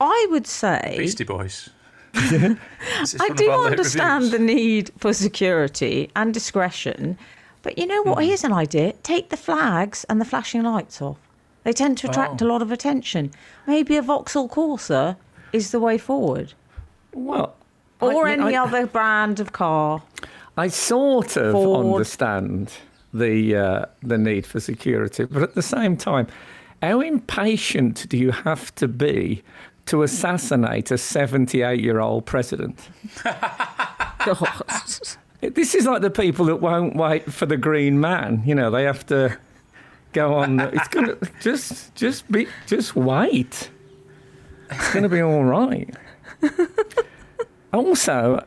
[0.00, 1.68] I would say Beastie Boys.
[2.14, 7.18] I do understand the need for security and discretion,
[7.64, 8.18] but you know what?
[8.18, 8.24] Hmm.
[8.28, 11.16] Here's an idea: take the flags and the flashing lights off.
[11.64, 12.46] They tend to attract Oh.
[12.46, 13.32] a lot of attention.
[13.66, 15.16] Maybe a Vauxhall Corsa
[15.52, 16.52] is the way forward,
[17.14, 17.54] Well,
[18.00, 20.02] or mean, any I, other brand of car.
[20.56, 21.86] I sort of Ford.
[21.86, 22.70] understand
[23.14, 26.26] the uh, the need for security, but at the same time,
[26.82, 29.42] how impatient do you have to be
[29.86, 32.78] to assassinate a 78 year old president?
[35.50, 38.42] This is like the people that won't wait for the green man.
[38.46, 39.36] You know, they have to
[40.12, 40.60] go on.
[40.60, 43.70] It's gonna just just be just wait.
[44.70, 45.94] It's gonna be all right.
[47.72, 48.44] also,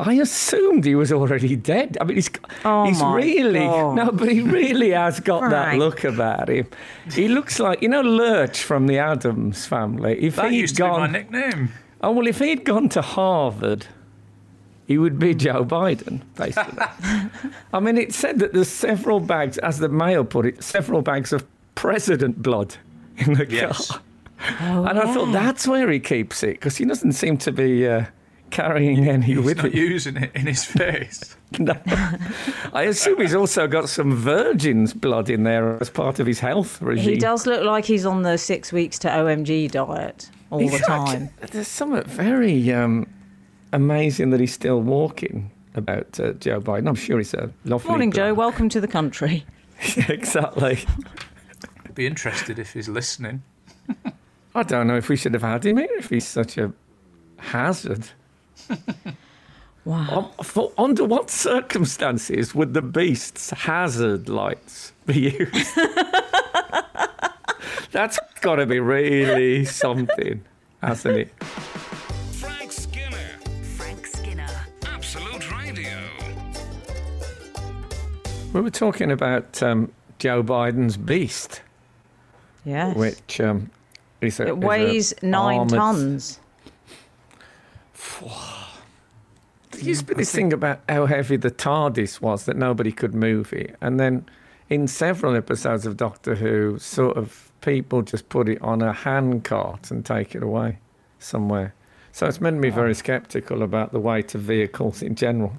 [0.00, 1.96] I assumed he was already dead.
[2.00, 2.30] I mean, he's
[2.64, 3.96] Oh he's really God.
[3.96, 5.78] no, but he really has got that Frank.
[5.78, 6.66] look about him.
[7.12, 10.18] He looks like you know Lurch from the Addams Family.
[10.22, 11.72] If That he'd used to be my gone, nickname.
[12.00, 13.86] oh well, if he'd gone to Harvard,
[14.92, 16.78] he would be Joe Biden, basically.
[17.72, 21.32] I mean, it said that there's several bags, as the Mail put it, several bags
[21.32, 22.76] of president blood
[23.16, 23.90] in the Yes.
[23.90, 24.00] car.
[24.60, 27.88] Oh, And I thought that's where he keeps it because he doesn't seem to be
[27.88, 28.04] uh,
[28.50, 29.72] carrying any He's with not him.
[29.78, 31.36] using it in his face.
[31.58, 31.74] No.
[32.72, 36.80] I assume he's also got some virgin's blood in there as part of his health
[36.80, 37.10] regime.
[37.10, 40.78] He does look like he's on the six weeks to OMG diet all He's the
[40.78, 41.28] got- time.
[41.50, 43.06] There's something very um,
[43.72, 46.88] amazing that he's still walking about uh, Joe Biden.
[46.88, 47.88] I'm sure he's a lovely.
[47.88, 48.34] Morning, Joe.
[48.34, 49.44] Welcome to the country.
[50.08, 50.84] exactly.
[51.84, 53.42] I'd Be interested if he's listening.
[54.54, 56.72] I don't know if we should have had him here if he's such a
[57.38, 58.06] hazard.
[59.84, 60.30] Wow.
[60.38, 65.78] Um, for, under what circumstances would the beast's hazard lights be used?
[67.90, 70.44] That's got to be really something,
[70.82, 71.32] hasn't it?
[78.52, 81.62] We were talking about um, Joe Biden's beast,
[82.64, 82.94] Yes.
[82.96, 83.70] which um,
[84.20, 86.38] is a, it is weighs nine armoured- tons.
[89.70, 93.14] There used to be this thing about how heavy the TARDIS was that nobody could
[93.14, 94.26] move it, and then
[94.68, 99.44] in several episodes of Doctor Who, sort of people just put it on a hand
[99.44, 100.78] cart and take it away
[101.18, 101.74] somewhere.
[102.12, 105.54] So it's made me very sceptical about the weight of vehicles in general.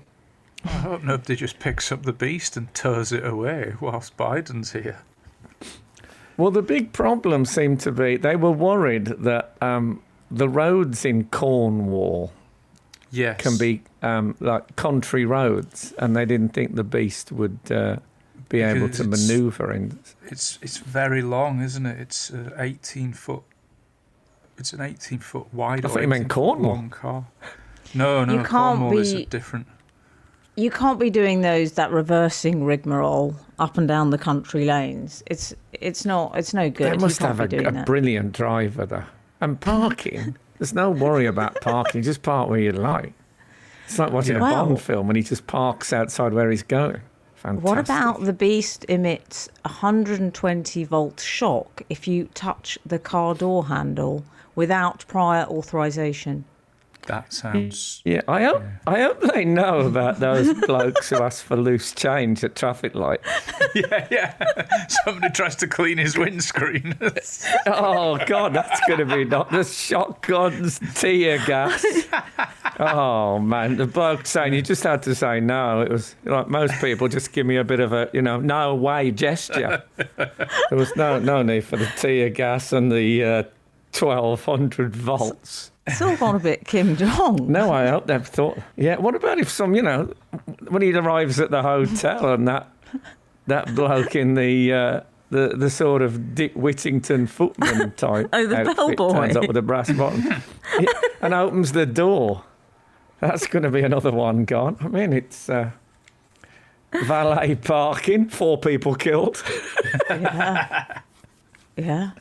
[0.66, 5.00] I hope nobody just picks up the beast and tows it away whilst Biden's here.
[6.38, 10.02] Well, the big problem seemed to be they were worried that um,
[10.32, 12.32] the roads in Cornwall
[13.12, 13.40] Yes.
[13.40, 17.98] can be um, like country roads, and they didn't think the beast would uh,
[18.50, 20.00] be able to manoeuvre in.
[20.26, 22.00] It's it's very long, isn't it?
[22.00, 23.44] It's uh, 18 foot.
[24.58, 25.86] It's an 18 foot wide.
[25.86, 26.74] I or thought you meant 18 foot Cornwall.
[26.74, 27.26] Long car.
[27.94, 28.44] No, no, You no.
[28.46, 29.68] can't Cornwall is be- a different.
[30.56, 35.24] You can't be doing those that reversing rigmarole up and down the country lanes.
[35.26, 36.88] It's it's not it's no good.
[36.88, 39.08] They You must have a, a brilliant driver there.
[39.42, 42.04] And parking, there's no worry about parking.
[42.04, 43.14] Just park where you like.
[43.86, 47.02] It's like watching a Bond film when he just parks outside where he's going.
[47.36, 47.66] Fantastic.
[47.66, 54.24] What about the beast emits 120 volt shock if you touch the car door handle
[54.56, 56.46] without prior authorization?
[57.08, 58.02] That sounds.
[58.06, 62.44] Yeah, I hope I hope they know about those blokes who ask for loose change
[62.44, 63.28] at traffic lights.
[63.76, 64.88] yeah, yeah.
[65.04, 66.98] Somebody tries to clean his windscreen.
[67.66, 71.86] Oh God, that's going to be not the shotguns, tear gas.
[72.80, 75.82] Oh man, the bloke saying you just had to say no.
[75.82, 78.76] It was like most people just give me a bit of a you know no
[78.76, 79.84] way gesture.
[79.98, 80.32] There
[80.72, 83.44] was no no need for the tear gas and the uh,
[83.92, 85.72] twelve hundred volts.
[85.86, 87.48] It's all gone a bit Kim Jong.
[87.52, 88.58] No, I hope they've thought.
[88.78, 90.14] Yeah, what about if some, you know,
[90.70, 92.70] when he arrives at the hotel and that
[93.48, 98.74] that bloke in the uh, the the sort of Dick Whittington footman type Oh, the
[98.76, 99.12] bellboy.
[99.14, 100.24] turns up with a brass button
[100.80, 100.88] Yeah,
[101.22, 102.44] and opens the door.
[103.20, 104.78] That's going to be another one gone.
[104.82, 105.72] I mean, it's uh,
[107.06, 109.44] valet parking, four people killed.
[110.10, 111.00] Yeah.
[111.78, 112.12] yeah.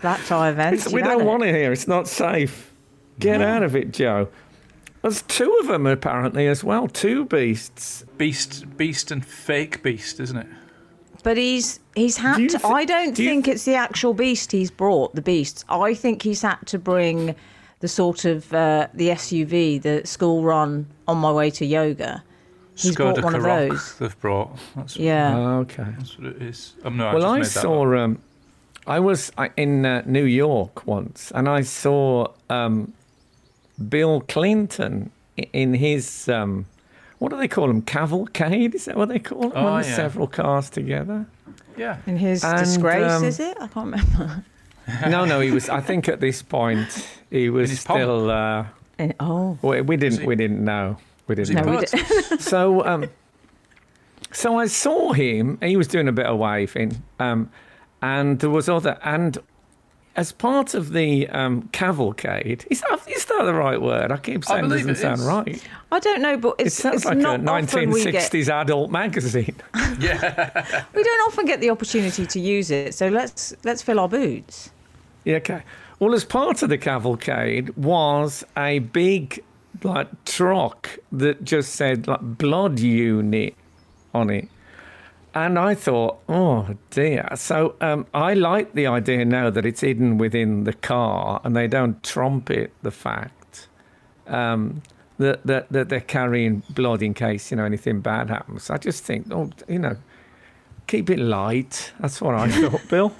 [0.00, 0.86] Tie events.
[0.86, 1.24] It's- we don't it.
[1.26, 1.72] want it here.
[1.72, 2.69] It's not safe.
[3.20, 4.28] Get out of it, Joe.
[5.02, 6.86] There's two of them apparently as well.
[6.88, 8.04] Two beasts.
[8.18, 10.46] beast, beast, and fake beast, isn't it?
[11.22, 12.58] But he's he's had Do you to.
[12.58, 15.14] thi- I don't do you- think it's the actual beast he's brought.
[15.14, 15.64] The beasts.
[15.68, 17.34] I think he's had to bring
[17.80, 22.22] the sort of uh, the SUV, the school run on my way to yoga.
[22.74, 23.98] He's brought Skoda one of those.
[23.98, 24.58] They've brought.
[24.76, 25.36] That's, Yeah.
[25.60, 25.84] Okay.
[25.98, 26.74] that's what it is.
[26.84, 27.72] Um, no, well, I, I just made that up.
[27.74, 27.94] saw.
[28.04, 28.18] Um,
[28.86, 32.92] I was uh, in uh, New York once, and I saw um,
[33.88, 35.10] Bill Clinton
[35.52, 36.28] in his.
[36.28, 36.66] Um,
[37.18, 37.82] what do they call them?
[37.82, 38.74] Cavalcade?
[38.74, 39.52] Is that what they call them?
[39.54, 39.96] Oh, When yeah.
[39.96, 41.26] Several cars together.
[41.76, 41.98] Yeah.
[42.06, 43.56] In his And, disgrace, um, is it?
[43.60, 44.44] I can't remember.
[45.08, 45.68] no, no, he was.
[45.68, 48.30] I think at this point he was his still.
[48.30, 48.66] Uh,
[48.98, 49.58] In- oh.
[49.62, 50.20] we, we didn't.
[50.20, 50.96] he- We didn't know.
[51.26, 51.70] We didn't he know.
[51.78, 52.40] we put?
[52.42, 53.06] so um,
[54.32, 55.58] so I saw him.
[55.62, 57.50] He was doing a bit of waving, um,
[58.02, 59.38] and there was other and.
[60.16, 64.10] As part of the um, cavalcade, is that, is that the right word?
[64.10, 65.26] I keep I saying it doesn't it sound is.
[65.26, 65.68] right.
[65.92, 68.48] I don't know, but It it's, sounds it's like a not often we get 1960s
[68.48, 69.54] adult magazine.
[70.00, 70.84] Yeah.
[70.94, 72.94] we don't often get the opportunity to use it.
[72.94, 74.70] So let's let's fill our boots.
[75.24, 75.62] Yeah, okay.
[75.98, 79.42] Well, as part of the cavalcade was a big
[79.82, 83.54] like truck that just said like blood unit
[84.14, 84.48] on it.
[85.34, 87.28] And I thought, oh dear.
[87.36, 91.68] So um, I like the idea now that it's hidden within the car and they
[91.68, 93.68] don't trumpet the fact
[94.26, 94.82] um,
[95.18, 98.70] that, that, that they're carrying blood in case, you know, anything bad happens.
[98.70, 99.96] I just think, oh, you know,
[100.88, 101.92] keep it light.
[102.00, 103.12] That's what I thought, Bill.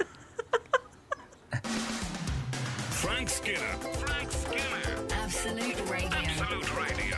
[2.91, 3.59] Frank Skinner.
[3.59, 5.07] Frank Skinner.
[5.13, 6.09] Absolute Radio.
[6.11, 7.17] Absolute Radio.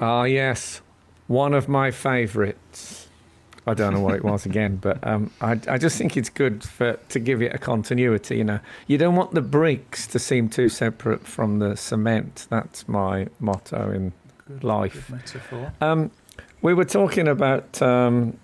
[0.00, 0.80] Ah, yes.
[1.26, 2.58] One of my favourites.
[3.66, 6.62] I don't know what it was again, but um, I, I just think it's good
[6.62, 8.38] for to give it a continuity.
[8.38, 12.46] You know, you don't want the bricks to seem too separate from the cement.
[12.48, 14.12] That's my motto in
[14.62, 15.08] life.
[15.08, 15.72] Good metaphor.
[15.80, 16.10] Um,
[16.62, 18.38] we were talking about um,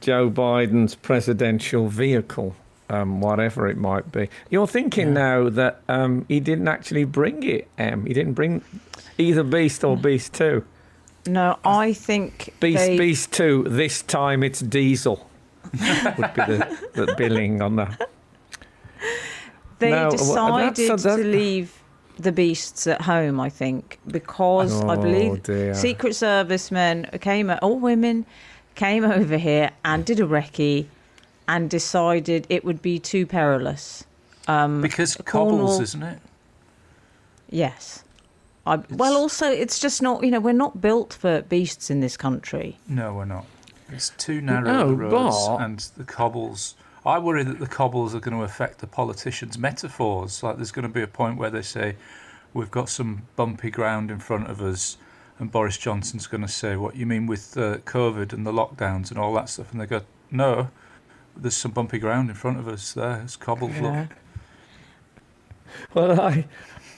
[0.00, 2.54] Joe Biden's presidential vehicle,
[2.88, 4.28] um, whatever it might be.
[4.50, 8.06] You're thinking now that um, he didn't actually bring it, Em.
[8.06, 8.62] He didn't bring
[9.18, 10.64] either Beast or Beast 2.
[11.26, 15.28] No, I think Beast they, Beast 2, this time it's diesel.
[15.72, 18.08] would be the, the billing on that.
[19.78, 21.76] they No, decided that's- that- to leave
[22.18, 23.38] the beasts at home.
[23.40, 25.74] I think because I Oh, believe dear.
[25.74, 28.26] Secret Servicemen came, all women
[28.74, 30.86] came over here and did a recce,
[31.48, 34.04] and decided it would be too perilous.
[34.48, 36.18] Um, Because Cornwall- cobbles, isn't it?
[37.50, 38.04] Yes.
[38.70, 42.16] I, well, also, it's just not, you know, we're not built for beasts in this
[42.16, 42.78] country.
[42.86, 43.44] No, we're not.
[43.88, 46.76] It's too narrow No, the roads but- and the cobbles.
[47.04, 50.42] I worry that the cobbles are going to affect the politicians' metaphors.
[50.42, 51.96] Like there's going to be a point where they say,
[52.54, 54.98] "We've got some bumpy ground in front of us,"
[55.38, 59.10] and Boris Johnson's going to say, "What you mean with uh, COVID and the lockdowns
[59.10, 60.68] and all that stuff?" And they go, "No,
[61.34, 62.92] there's some bumpy ground in front of us.
[62.92, 63.72] There, it's cobbled.
[63.72, 64.00] Yeah.
[64.02, 64.08] Look."
[65.94, 66.44] Well, I,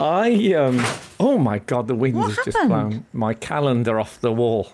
[0.03, 0.85] I, um,
[1.21, 4.73] oh my God, the wind has just blown my calendar off the wall.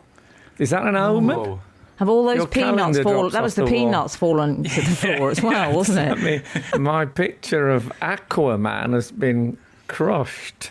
[0.59, 1.37] Is that an omen?
[1.37, 1.61] Whoa.
[1.97, 3.19] Have all those Your peanuts calendar fallen?
[3.21, 3.85] drops That was off the, the wall.
[3.87, 6.45] peanuts falling to the floor as well, wasn't I it?
[6.75, 9.59] mean, my picture of Aquaman has been
[9.89, 10.71] crushed.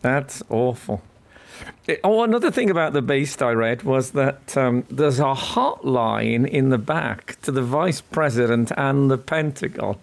[0.00, 1.02] That's awful.
[1.86, 6.48] It- oh, another thing about the Beast I read was that um, there's a hotline
[6.48, 9.96] in the back to the Vice President and the Pentagon.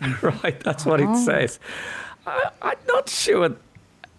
[0.22, 1.24] right, that's what it Oh.
[1.24, 1.58] says.
[2.26, 3.56] I, I'm not sure.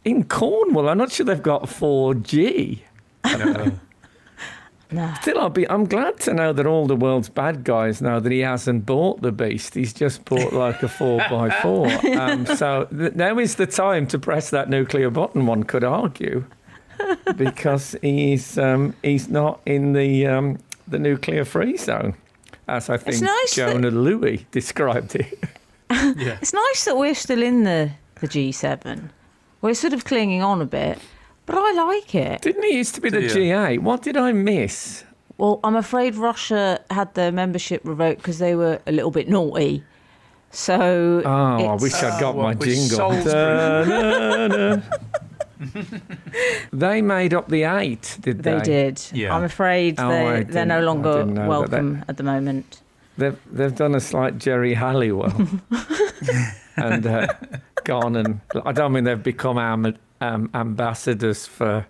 [0.03, 2.79] In Cornwall, I'm not sure they've got 4G.
[3.25, 3.71] No.
[5.21, 5.67] Still, I'll be.
[5.69, 9.21] I'm glad to know that all the world's bad guys know that he hasn't bought
[9.21, 9.73] the beast.
[9.73, 11.87] He's just bought like a four by four.
[12.15, 15.47] Um, so th- now is the time to press that nuclear button.
[15.47, 16.45] One could argue,
[17.35, 22.13] because he's um, he's not in the um, the nuclear free zone,
[22.67, 25.37] as I think nice that- Jona Lewie described it.
[26.17, 26.37] Yeah.
[26.41, 29.09] It's nice that we're still in the, the G7.
[29.61, 30.99] We're sort of clinging on a bit,
[31.45, 32.41] but I like it.
[32.41, 33.27] Didn't he used to be the Do?
[33.29, 33.79] G8?
[33.79, 35.03] What did I miss?
[35.37, 39.83] Well, I'm afraid Russia had their membership revoked because they were a little bit naughty.
[40.51, 42.97] So Oh, I it's- wish I'd got Oh, my with jingle.
[42.97, 43.27] Salisbury?
[43.85, 44.81] Da-na-na.
[46.73, 48.55] they made up the eight, did they?
[48.59, 49.01] they did.
[49.13, 49.35] Yeah.
[49.35, 51.49] I'm afraid Oh, they, I they're no didn't- I longer didn't know that.
[51.49, 52.81] welcome at the moment.
[53.17, 55.33] They've they've done a slight Geri Halliwell,
[56.77, 57.27] and uh,
[57.83, 61.85] gone and I don't mean they've become am, um, ambassadors for.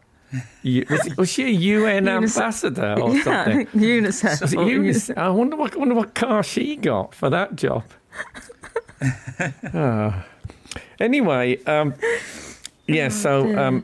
[0.64, 2.38] U- Was, it- was she a UN UNICEF.
[2.38, 3.68] ambassador or something?
[3.68, 4.54] UNICEF.
[4.54, 5.18] UNICEF?
[5.18, 7.84] I wonder what I wonder what car she got for that job.
[9.74, 10.26] Ah.
[11.00, 11.94] Anyway, um,
[12.88, 13.10] yeah.
[13.10, 13.84] So um,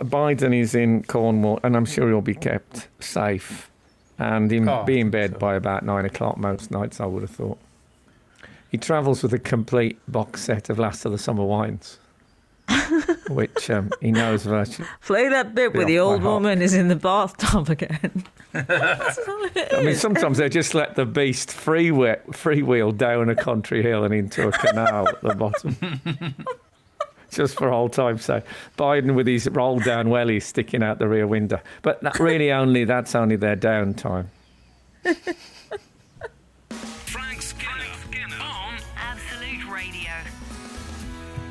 [0.00, 3.70] Biden is in Cornwall, and I'm sure he'll be kept safe,
[4.18, 5.38] and he'll Oh, be in bed so.
[5.38, 7.00] by about nine o'clock most nights.
[7.00, 7.58] I would have thought.
[8.70, 11.98] He travels with a complete box set of Last of the Summer Wines,
[13.28, 14.88] which um, he knows virtually.
[15.02, 18.24] Play that bit Be where the old woman is in the bathtub again.
[18.54, 24.12] I mean, sometimes they just let the beast freewheel, freewheel down a country hill and
[24.14, 25.76] into a canal at the bottom.
[27.36, 28.44] just for old time's sake.
[28.78, 31.60] Biden with his roll down wellies sticking out the rear window.
[31.82, 34.26] But that really only that's only their downtime.
[36.70, 37.74] Frank Skinner.
[38.40, 40.10] On Absolute Radio.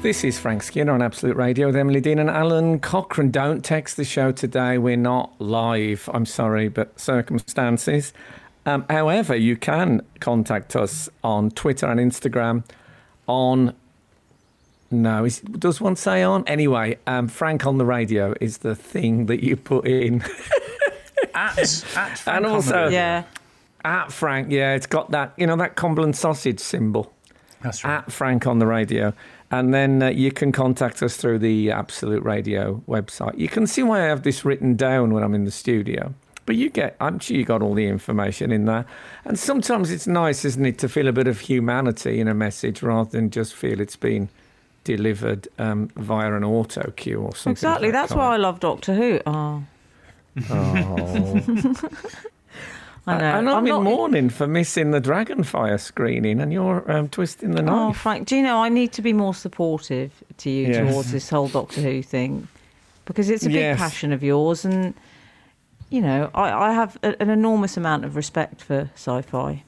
[0.02, 3.30] This is Frank Skinner on Absolute Radio with Emily Dean and Alun Cochrane.
[3.30, 4.80] Don't text the show today.
[4.80, 6.10] We're not live.
[6.12, 8.12] I'm sorry, but circumstances.
[8.66, 12.64] Um, however, you can contact us on Twitter and Instagram
[13.28, 13.76] on.
[14.92, 16.44] No, is, does one say on?
[16.48, 20.24] Anyway, um, Frank on the radio is the thing that you put in.
[21.34, 22.90] At, at Frank And on the also- radio.
[22.92, 23.24] Yeah.
[23.84, 27.12] At Frank, yeah, it's got that, you know, that Cumberland sausage symbol.
[27.62, 27.98] That's right.
[27.98, 29.14] at Frank on the radio.
[29.52, 33.38] And then uh, you can contact us through the Absolute Radio website.
[33.38, 36.14] You can see why I have this written down when I'm in the studio.
[36.48, 38.86] But you get, I'm sure you got all the information in there.
[39.24, 42.82] And sometimes it's nice, isn't it, to feel a bit of humanity in a message
[42.82, 44.30] rather than just feel it's been
[44.86, 47.52] delivered um, via an auto cue or something.
[47.52, 47.92] Exactly.
[47.92, 49.20] that That's why I love Doctor Who.
[49.26, 49.64] Oh,
[50.50, 51.42] Oh.
[53.08, 53.26] I know.
[53.26, 57.52] and I'm, I'm in not- mourning for missing the Dragonfire screening, and you're um, twisting
[57.52, 57.98] the Oh, knife.
[57.98, 60.92] Frank, do you know I need to be more supportive to you Yes.
[60.92, 62.48] towards this whole Doctor Who thing
[63.06, 63.78] because it's a big Yes.
[63.78, 64.96] passion of yours, and
[65.92, 69.64] you know I, I have a, an enormous amount of respect for sci-fi.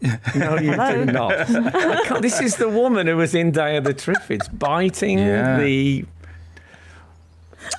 [0.00, 1.04] No, you Hello?
[1.04, 1.32] do not.
[1.50, 5.58] I this is the woman who was in Day of the Triffids, biting Yeah.
[5.58, 6.04] the.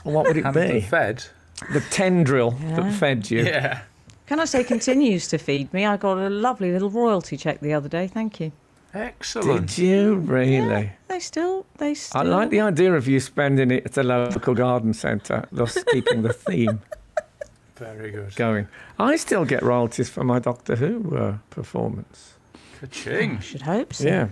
[0.03, 0.67] What would it And be?
[0.67, 1.24] the Fed.
[1.74, 2.76] The tendril Yeah.
[2.76, 3.43] that fed you.
[3.43, 3.82] Yeah.
[4.28, 5.86] Can I say continues to feed me?
[5.86, 8.07] I got a lovely little royalty check the other day.
[8.07, 8.51] Thank you.
[8.93, 9.67] Excellent.
[9.67, 10.91] Did you really?
[11.07, 12.22] They still, they still.
[12.22, 16.22] I like the idea of you spending it at a local garden centre, thus keeping
[16.24, 16.82] the theme
[17.80, 18.36] Very good.
[18.36, 18.68] going.
[19.00, 22.34] I still get royalties for my Doctor Who uh, performance.
[22.56, 23.40] I Ka-ching.
[23.40, 24.06] should hope so.
[24.08, 24.28] Yeah,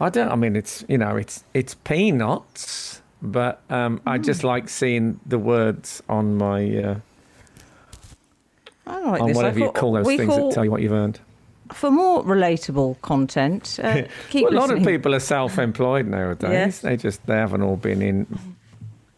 [0.00, 0.30] I don't.
[0.30, 5.38] I mean, it's you know, it's it's peanuts, but um, I just like seeing the
[5.38, 6.94] words on my uh,
[8.86, 9.36] I like on this.
[9.36, 11.20] I whatever you thought call those things call- that tell you what you've earned.
[11.72, 16.50] For more relatable content, uh, keep Well, a lot of people are self-employed nowadays.
[16.52, 16.78] Yes.
[16.80, 18.26] They just they haven't all been in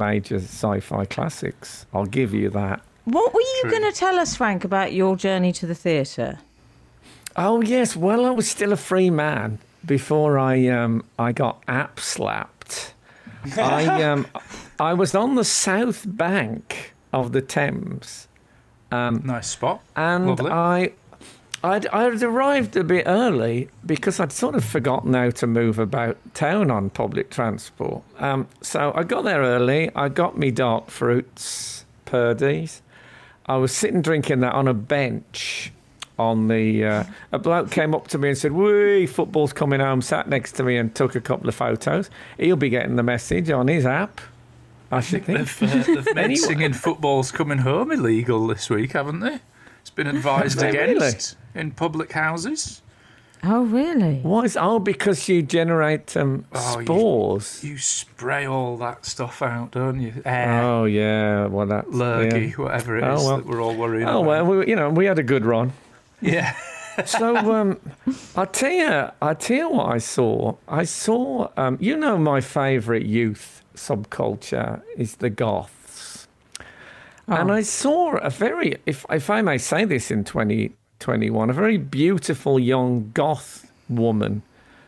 [0.00, 1.84] major sci-fi classics.
[1.92, 2.80] I'll give you that.
[3.08, 6.40] What were you going to tell us, Frank, about your journey to the theatre?
[7.36, 12.00] Oh yes, well I was still a free man before I um, I got app
[12.00, 12.92] slapped.
[13.56, 14.26] I um,
[14.78, 18.28] I was on the south bank of the Thames,
[18.92, 19.80] Nice spot.
[19.96, 20.50] and Lovely.
[20.50, 20.92] I.
[21.64, 26.16] I'd, I'd arrived a bit early because I'd sort of forgotten how to move about
[26.32, 28.04] town on public transport.
[28.20, 29.90] Um, so I got there early.
[29.96, 32.80] I got me dark fruits, Purdey's.
[33.48, 35.72] I was sitting drinking that on a bench
[36.18, 36.84] on the.
[36.84, 40.52] Uh, a bloke came up to me and said, Wee, football's coming home, sat next
[40.52, 42.10] to me and took a couple of photos.
[42.38, 44.20] He'll be getting the message on his app,
[44.90, 45.38] I should think.
[45.38, 49.40] They've, uh, they've made singing football's coming home illegal this week, haven't they?
[49.80, 50.96] It's been advised they really?
[50.96, 52.82] against in public houses.
[53.44, 54.20] Oh, really?
[54.22, 57.62] Why is Oh, because you generate um, Oh, spores.
[57.62, 60.12] You spray all that stuff out, don't you?
[60.24, 62.52] Air, Oh yeah, well that lurgy, yeah.
[62.56, 63.36] whatever it Oh, is well.
[63.38, 64.16] that we're all worrying about.
[64.16, 64.46] Oh about.
[64.46, 65.72] well, we, you know we had a good run.
[66.20, 66.54] Yeah.
[67.06, 67.78] So um,
[68.36, 70.56] I tell you, I tell you what I saw.
[70.66, 76.26] I saw, um, you know, my favourite youth subculture is the goths,
[77.28, 77.54] and Oh.
[77.54, 81.52] I saw a very, if if I may say this in twenty twenty one, a
[81.52, 84.42] very beautiful young goth woman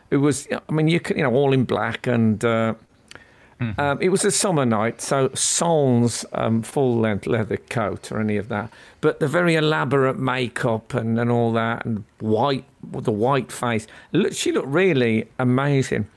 [0.09, 2.43] who was, I mean, you can, you know, all in black and.
[2.43, 2.73] Uh,
[3.77, 8.37] um, it was a summer night, so sans um, full length leather coat or any
[8.37, 13.11] of that, but the very elaborate makeup and, and all that, and white, with the
[13.11, 13.85] white face.
[14.31, 16.07] She looked really amazing.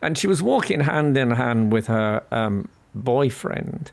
[0.00, 3.90] And she was walking hand in hand with her um, boyfriend,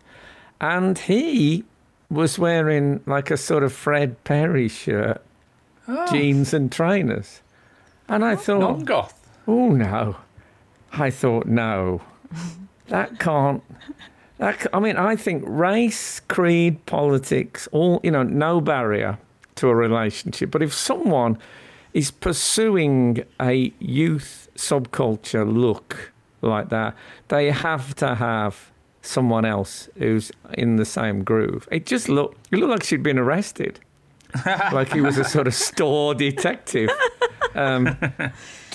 [0.62, 1.64] and he
[2.12, 5.22] was wearing like a sort of Fred Perry shirt,
[5.92, 6.12] Oh.
[6.12, 7.42] jeans and trainers.
[8.08, 9.28] And I oh, thought, Non goth.
[9.48, 10.18] Oh no!
[10.94, 12.02] I thought no,
[12.88, 13.64] that can't.
[14.38, 19.18] That I mean, I think race, creed, politics, all you know, no barrier
[19.56, 20.52] to a relationship.
[20.52, 21.40] But if someone
[21.94, 26.96] is pursuing a youth subculture look like that,
[27.30, 28.72] they have to have
[29.02, 31.68] someone else who's in the same groove.
[31.72, 32.48] It just looked.
[32.52, 33.80] It looked like she'd been arrested.
[34.72, 36.90] like he was a sort of store detective.
[37.56, 37.98] Um,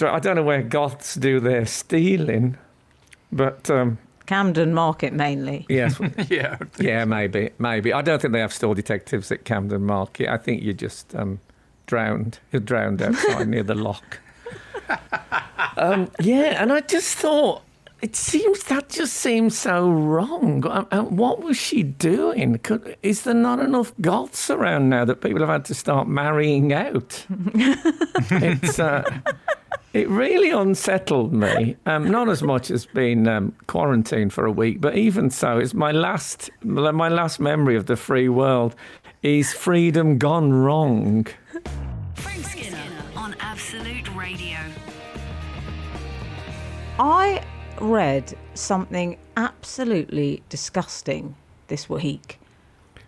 [0.00, 2.56] I don't know where goths do their stealing,
[3.30, 5.66] but um, Camden Market mainly.
[5.68, 6.58] yes, yeah.
[6.78, 7.92] yeah, maybe, maybe.
[7.92, 10.28] I don't think they have store detectives at Camden Market.
[10.28, 11.40] I think you're just um,
[11.86, 12.38] drowned.
[12.50, 14.20] You're drowned outside near the lock.
[15.76, 17.63] Um, yeah, and I just thought
[18.04, 20.62] it seems that just seems so wrong.
[20.66, 22.58] Um, um, what was she doing?
[22.58, 26.74] Could, is there not enough goths around now that people have had to start marrying
[26.74, 27.24] out?
[28.30, 28.78] it's.
[28.78, 29.20] Uh,
[29.94, 31.76] it really unsettled me.
[31.86, 35.72] Um, not as much as being um, quarantined for a week, but even so, it's
[35.72, 38.74] my last my last memory of the free world
[39.22, 41.26] is freedom gone wrong.
[42.16, 42.84] Frank Skinner
[43.16, 44.58] on Absolute Radio.
[46.98, 47.42] I
[47.80, 51.34] read something absolutely disgusting
[51.68, 52.38] this week.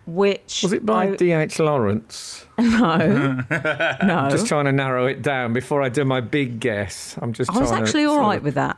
[0.05, 1.59] which Was it by I- D.H.
[1.59, 2.45] Lawrence?
[2.57, 2.97] no,
[3.51, 4.27] no.
[4.29, 7.17] Just trying to narrow it down before I do my big guess.
[7.21, 7.51] I'm just.
[7.51, 8.77] I was trying to actually all sort of- with that.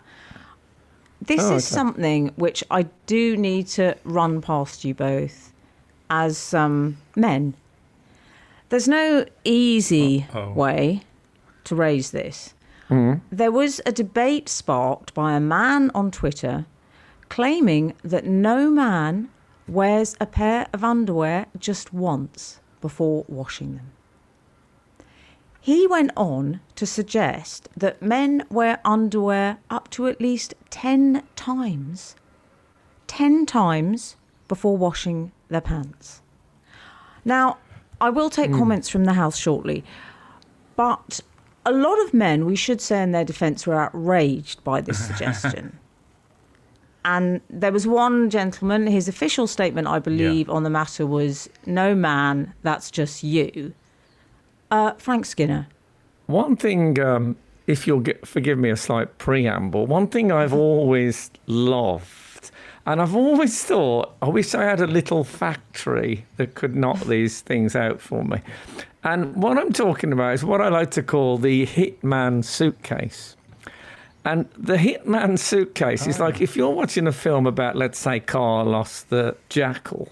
[1.21, 1.75] This Oh, is okay.
[1.75, 5.51] something which I do need to run past you both
[6.09, 7.53] as um, men.
[8.69, 10.53] There's no easy Uh-oh.
[10.53, 11.01] way
[11.65, 12.53] to raise this.
[12.89, 13.35] Mm-hmm.
[13.35, 16.65] There was a debate sparked by a man on Twitter
[17.29, 19.29] claiming that no man
[19.67, 23.91] wears a pair of underwear just once before washing them.
[25.61, 32.15] He went on to suggest that men wear underwear up to at least 10 times,
[33.07, 34.15] 10 times
[34.47, 36.21] before washing their pants.
[37.25, 37.57] Now,
[38.01, 39.83] I will take comments from the house shortly,
[40.77, 41.19] but
[41.65, 45.77] a lot of men, we should say in their defence, were outraged by this suggestion.
[47.05, 51.95] And there was one gentleman, his official statement, I believe, on the matter was no
[51.95, 53.73] man, that's just you.
[54.69, 55.67] Uh, Frank Skinner.
[56.27, 57.37] One thing, um,
[57.67, 62.51] if you'll get, forgive me a slight preamble, one thing I've always loved,
[62.85, 67.41] and I've always thought, I wish I had a little factory that could knock these
[67.41, 68.41] things out for me.
[69.03, 73.37] And what I'm talking about is what I like to call the Hitman suitcase.
[74.25, 79.03] And the Hitman suitcase is like if you're watching a film about, let's say, Carlos
[79.03, 80.09] the Jackal.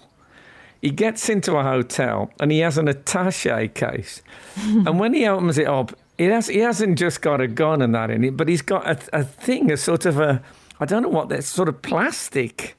[0.80, 4.22] He gets into a hotel and he has an attache case.
[4.56, 7.94] and when he opens it up, he, has, he hasn't just got a gun and
[7.94, 10.42] that in it, but he's got a, a thing, a sort of a,
[10.80, 12.76] I don't know what, that's sort of plastic.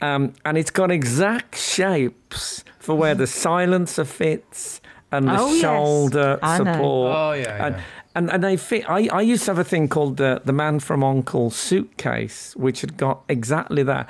[0.00, 4.80] Um, and it's got exact shapes for where the silencer fits
[5.12, 5.60] and the Oh, yes.
[5.60, 6.64] shoulder I know.
[6.72, 7.16] support.
[7.16, 7.82] Oh, yeah, And, yeah.
[8.14, 8.88] and, and they fit.
[8.88, 12.80] I, I used to have a thing called the, the Man from Uncle suitcase, which
[12.82, 14.08] had got exactly that.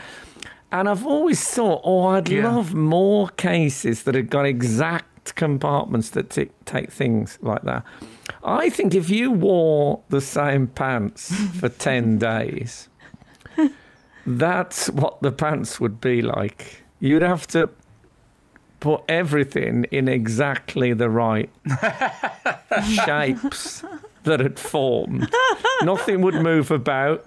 [0.71, 2.51] And I've always thought, oh, I'd Yeah.
[2.53, 7.85] love more cases that had got exact compartments that t- take things like that.
[8.45, 12.89] I think if you wore the same pants for 10 days,
[14.27, 16.83] that's what the pants would be like.
[17.01, 17.71] You'd have to
[18.81, 21.51] put everything in exactly the right
[22.85, 23.85] shapes
[24.25, 25.33] that had formed.
[25.83, 27.27] Nothing would move about.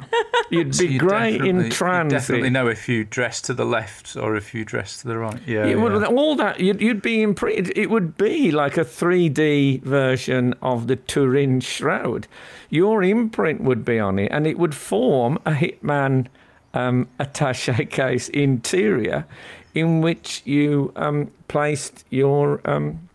[0.50, 2.20] You'd So be you great in you transit.
[2.20, 5.40] definitely know if you dress to the left or if you dress to the right.
[5.48, 7.34] Yeah, It would, all that you'd, you'd be in.
[7.34, 12.28] Pre, it would be like a 3D version of the Turin Shroud.
[12.70, 16.28] Your imprint would be on it, and it would form a Hitman
[16.74, 19.26] um, attaché case interior,
[19.74, 23.10] in which you um, placed your um,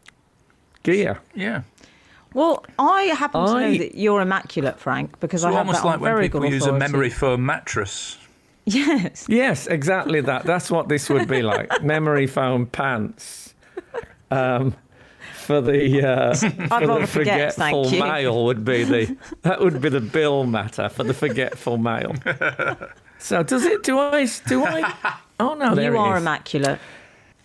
[0.82, 1.20] gear.
[1.34, 1.62] yeah.
[2.34, 5.86] Well, I happen to know that you're immaculate, Frank, because So I have almost that
[5.86, 8.18] like on when very people good use a memory foam mattress.
[8.66, 9.26] Yes.
[9.28, 10.44] Yes, exactly that.
[10.44, 11.82] That's what this would be like.
[11.82, 13.54] Memory foam pants.
[14.30, 14.74] Um,
[15.34, 18.02] for the uh, for rather the forget, thank forgetful you.
[18.02, 22.14] male would be the that would be the bill matter for the forgetful male.
[23.18, 23.82] So does it?
[23.82, 24.26] Do I?
[24.46, 25.16] Do I?
[25.38, 26.22] Oh no, there you are is.
[26.22, 26.78] immaculate.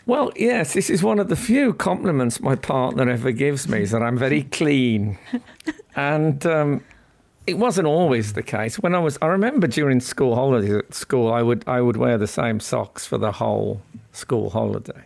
[0.05, 3.91] Well, yes, this is one of the few compliments my partner ever gives me is
[3.91, 5.17] that I'm very clean.
[5.95, 6.83] and um,
[7.45, 8.79] it wasn't always the case.
[8.79, 12.17] When I was, I remember during school holidays at school, I would, I would wear
[12.17, 15.03] the same socks for the whole school holiday.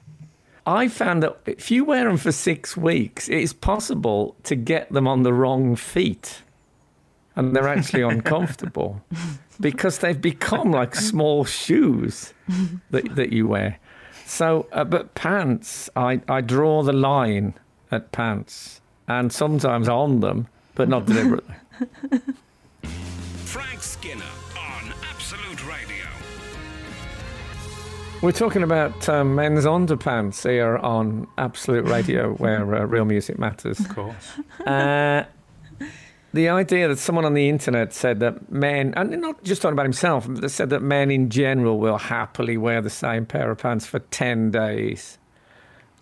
[0.65, 4.91] I found that if you wear them for six weeks, it is possible to get
[4.91, 6.41] them on the wrong feet.
[7.35, 9.03] And they're actually uncomfortable
[9.59, 12.33] because they've become like small shoes
[12.91, 13.79] that, that you wear.
[14.25, 17.53] So, uh, but pants, I, I draw the line
[17.91, 21.55] at pants and sometimes on them, but not deliberately.
[23.45, 24.23] Frank Skinner
[24.57, 26.05] on Absolute Radio.
[28.21, 33.79] We're talking about um, men's underpants here on Absolute Radio, where uh, real music matters.
[33.79, 34.39] Of course.
[34.65, 35.25] Uh,
[36.35, 39.85] the idea that someone on the internet said that men, and not just talking about
[39.85, 43.85] himself, they said that men in general will happily wear the same pair of pants
[43.85, 45.17] for 10 days.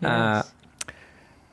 [0.01, 0.41] Uh,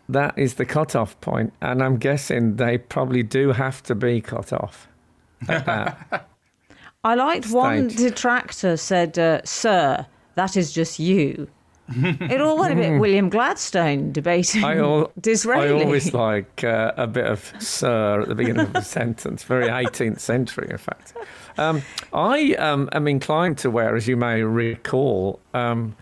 [0.09, 4.53] that is the cut-off point, and I'm guessing they probably do have to be cut
[4.53, 4.89] off.
[5.49, 11.49] I liked one detractor said, uh, "Sir, that is just you."
[11.93, 15.81] It all went a bit William Gladstone debating I, al- Disraeli.
[15.81, 19.43] I always like uh, a bit of "sir" at the beginning of a sentence.
[19.43, 21.15] Very 18th century, in fact.
[21.59, 21.83] Um,
[22.13, 25.97] I um, am inclined to wear, as you may recall, um,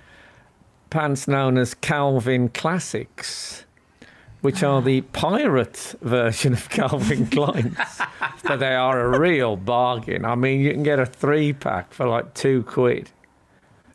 [0.91, 3.65] pants known as Calvin Classics,
[4.41, 7.77] which are the pirate version of Calvin Klein's.
[8.45, 10.25] but they are a real bargain.
[10.25, 13.11] I mean, you can get a three pack for like two quid.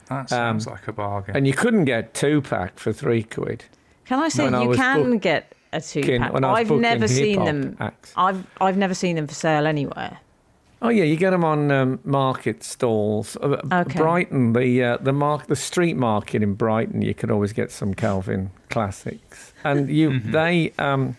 [0.09, 1.35] That sounds like a bargain.
[1.35, 3.65] and you couldn't get two pack for three quid.
[4.05, 6.33] Can I say When I you was can book- get a two pack?
[6.33, 7.77] when I was I've never seen them.
[7.79, 8.13] acts.
[8.15, 10.19] I've I've never seen them for sale anywhere.
[10.81, 13.37] Oh yeah, you get them on um, market stalls.
[13.37, 13.97] Uh, Okay.
[13.97, 17.93] Brighton, the uh, the mark, the street market in Brighton, you could always get some
[17.93, 19.53] Calvin classics.
[19.63, 21.15] And you, they, um,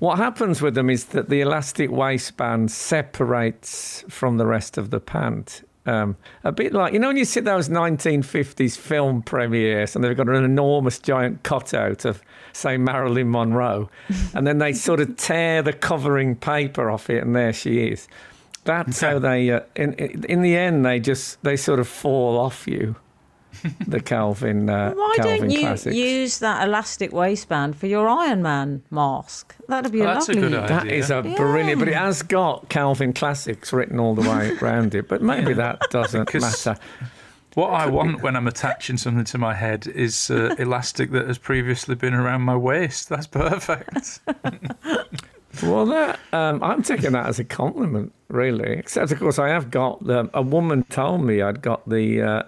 [0.00, 5.00] what happens with them is that the elastic waistband separates from the rest of the
[5.00, 5.62] pant.
[5.86, 10.16] Um, a bit like you know when you see those 1950s film premieres and they've
[10.16, 12.22] got an enormous giant cutout of
[12.54, 13.90] say Marilyn Monroe,
[14.34, 18.08] and then they sort of tear the covering paper off it, and there she is.
[18.64, 19.50] That's how they.
[19.50, 22.96] Uh, in in the end, they just they sort of fall off you.
[23.86, 24.68] The Calvin.
[24.68, 25.96] Uh, Why Calvin don't you classics.
[25.96, 29.54] use that elastic waistband for your Iron Man mask?
[29.68, 30.50] That'd be a That's a lovely.
[30.50, 30.76] good idea.
[30.76, 34.94] That is a brilliant, but it has got Calvin classics written all the way around
[34.94, 35.08] it.
[35.08, 36.76] But maybe that doesn't matter.
[37.54, 41.38] What I want when I'm attaching something to my head is uh, elastic that has
[41.38, 43.08] previously been around my waist.
[43.08, 44.20] That's perfect.
[45.62, 48.72] Well, that um, I'm taking that as a compliment, really.
[48.72, 50.28] Except, of course, I have got the.
[50.34, 52.42] A woman told me I'd got the uh,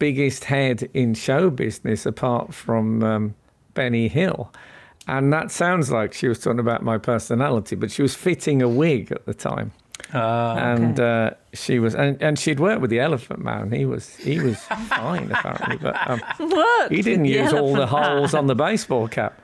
[0.00, 3.34] biggest head in show business, apart from um,
[3.74, 4.52] Benny Hill,
[5.06, 7.76] and that sounds like she was talking about my personality.
[7.76, 9.70] But she was fitting a wig at the time,
[10.12, 13.70] Uh, and uh, she was, and, and she'd worked with the Elephant Man.
[13.70, 17.82] He was he was fine apparently, but um, Worked he didn't the use all the
[17.82, 18.16] elephant man.
[18.18, 19.40] holes on the baseball cap.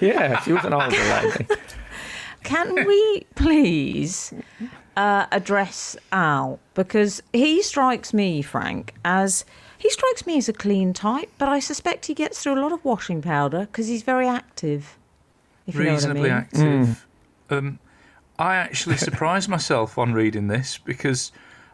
[0.00, 1.46] Yeah, she was an older lady.
[2.42, 4.32] Can we please
[4.96, 9.44] uh, address Al because he strikes me, Frank, as
[9.80, 12.70] he strikes me as a clean type, but I suspect he gets through a lot
[12.70, 14.98] of washing powder because he's very active.
[15.66, 16.32] If you know what I reasonably mean.
[16.32, 17.06] active.
[17.48, 17.78] Um,
[18.38, 21.32] I actually surprised myself on reading this because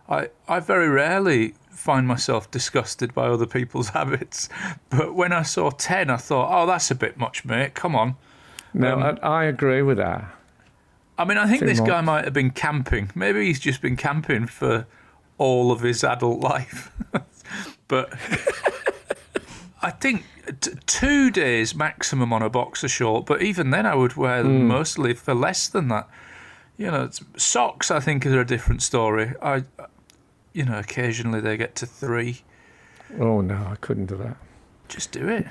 [0.09, 4.49] I, I very rarely find myself disgusted by other people's habits.
[4.89, 7.75] But when I saw 10, I thought, oh, that's a bit much, mate.
[7.75, 8.15] Come on.
[8.73, 10.25] No, Um, I, I agree with that.
[11.19, 13.11] I mean, I think Too this guy might have been camping.
[13.15, 14.87] Maybe he's just been camping for
[15.39, 16.91] all of his adult life.
[17.89, 18.12] But
[19.82, 20.24] I think
[20.61, 23.26] t- two days maximum on a boxer short.
[23.26, 24.66] But even then, I would wear them Hmm.
[24.68, 26.09] mostly for less than that.
[26.76, 27.91] You know, it's- socks.
[27.91, 29.32] I think are a different story.
[29.43, 29.64] I,
[30.53, 32.43] you know, occasionally they get to three.
[33.20, 34.37] Oh no, I couldn't do that.
[34.89, 35.47] Just do it.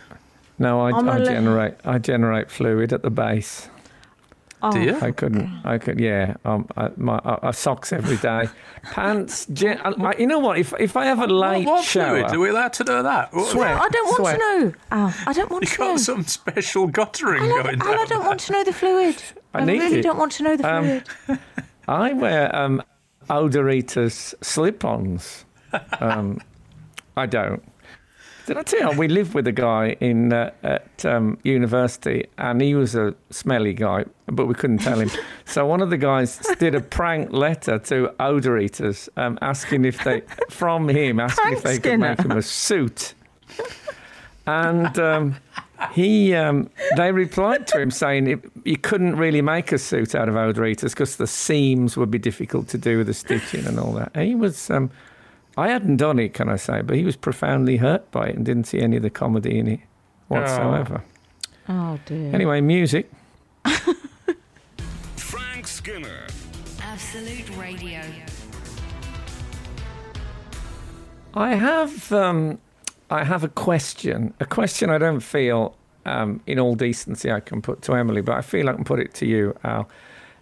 [0.59, 3.69] No, I, I'm a I li- generate I generate fluid at the base.
[4.64, 4.97] Oh, Do you?
[4.99, 5.62] I couldn't.
[5.64, 5.99] I could.
[5.99, 6.36] Yeah.
[6.45, 6.68] Um.
[6.76, 8.49] I, my I, I socks every day.
[8.84, 9.45] Pants.
[9.47, 10.58] Gen, I, I- you know what?
[10.58, 12.32] If if I have a What, late what shower, fluid?
[12.36, 13.34] Are we allowed to know that?
[13.34, 13.80] What- Sweat.
[13.80, 14.39] I don't want Sweat.
[14.39, 14.74] to know.
[14.91, 15.86] Al, I don't want You to know.
[15.88, 18.74] You got some special guttering Al, I, going Al, I don't want to know the
[18.74, 19.22] fluid.
[19.53, 20.01] I I, need really it.
[20.03, 21.39] don't want to know the Um, fluid.
[21.88, 22.82] I wear um,
[23.30, 25.45] Odor-Eaters slip-ons.
[25.99, 26.39] Um,
[27.18, 27.62] I don't.
[28.46, 32.62] Did I tell you we lived with a guy in uh, at um, university, and
[32.62, 35.10] he was a smelly guy, but we couldn't tell him.
[35.46, 40.22] so one of the guys did a prank letter to Odor-Eaters, um, asking if they,
[40.50, 43.16] from him, asking Prank if they could make him a suit.
[44.46, 45.36] And um,
[45.91, 50.30] he, um, they replied to him saying it, you couldn't really make a suit out
[50.30, 53.93] of Odor-Eaters because the seams would be difficult to do with the stitching and all
[53.93, 54.16] that.
[54.16, 54.91] He was, um,
[55.58, 58.45] I hadn't done it, can I say, but he was profoundly hurt by it and
[58.45, 59.80] didn't see any of the comedy in it
[60.28, 61.03] whatsoever.
[61.70, 62.34] Oh dear.
[62.34, 63.10] Anyway, music.
[65.16, 66.28] Frank Skinner.
[66.82, 68.01] Absolute Radio.
[71.34, 72.60] I have, um,
[73.10, 74.34] I have a question.
[74.39, 75.76] A question I don't feel,
[76.06, 78.99] um, in all decency, I can put to Emily, but I feel I can put
[78.99, 79.89] it to you, Al.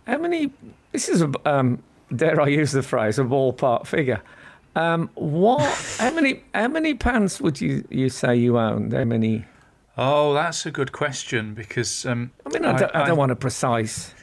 [0.06, 0.52] How many?
[0.92, 1.82] This is a, um,
[2.16, 4.22] dare I use the phrase, a ballpark figure.
[4.76, 5.62] Um, what?
[6.00, 6.44] how many?
[6.54, 8.94] How many pants would you you say you owned?
[8.94, 9.46] How many?
[9.98, 13.36] Oh, that's a good question because um, I mean, I, don't, I, don't want a
[13.36, 14.14] precise.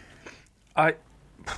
[0.75, 0.95] I,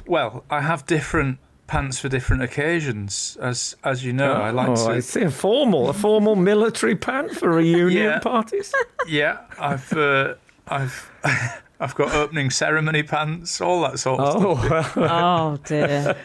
[0.06, 4.34] well, I have different pants for different occasions, as as you know.
[4.34, 5.02] I like oh, I to.
[5.02, 8.18] see a formal, a formal military pant for reunion Yeah.
[8.18, 8.74] parties.
[9.08, 10.34] Yeah, I've uh,
[10.68, 11.10] I've
[11.80, 14.96] I've got opening ceremony pants, all that sort of stuff.
[14.96, 16.16] Oh, well, Oh dear.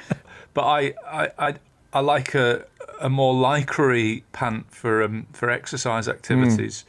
[0.54, 1.56] But I I I,
[1.94, 2.66] I like a
[3.00, 6.86] a more lycra pant for um for exercise activities.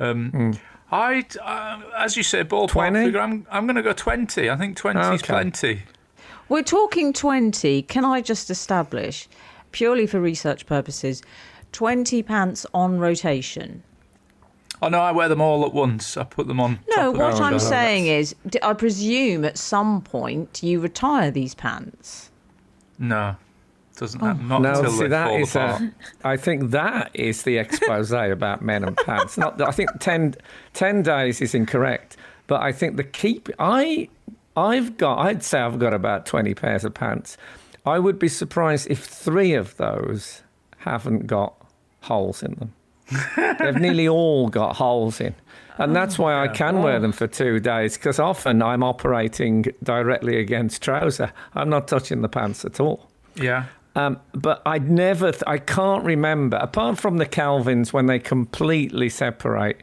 [0.00, 0.58] Um,
[0.90, 3.04] I uh, as you say, ballpark 20?
[3.06, 3.20] figure.
[3.20, 4.50] I'm I'm going to go twenty.
[4.50, 5.82] I think twenty is plenty.
[6.48, 7.80] We're talking 20.
[7.82, 9.26] Can I just establish,
[9.70, 11.22] purely for research purposes,
[11.70, 13.82] 20 pants on rotation?
[14.82, 16.16] Oh no, I wear them all at once.
[16.16, 16.80] I put them on.
[16.90, 17.58] No, top of what each I'm other.
[17.58, 22.30] saying is, I presume at some point you retire these pants.
[22.98, 23.36] No,
[23.96, 24.26] Doesn't oh.
[24.26, 25.82] that not No, until see they that fall is apart?
[25.82, 25.92] a,
[26.28, 29.36] I think that is the expose about men and pants.
[29.36, 30.34] Not I think 10,
[30.74, 32.16] 10 days is incorrect,
[32.46, 34.08] but I think the keep I
[34.56, 37.36] I've got I'd say I've got about twenty pairs of pants.
[37.84, 40.42] I would be surprised if three of those
[40.78, 41.54] haven't got
[42.02, 42.74] holes in them.
[43.58, 45.34] They've nearly all got holes in.
[45.78, 45.94] And oh.
[45.94, 47.00] that's why I can wear oh.
[47.00, 51.32] them for two days because often I'm operating directly against trouser.
[51.54, 53.08] I'm not touching the pants at all.
[53.34, 53.64] Yeah.
[53.94, 59.08] Um, but I'd never, th- I can't remember, apart from the Calvins when they completely
[59.08, 59.82] separate,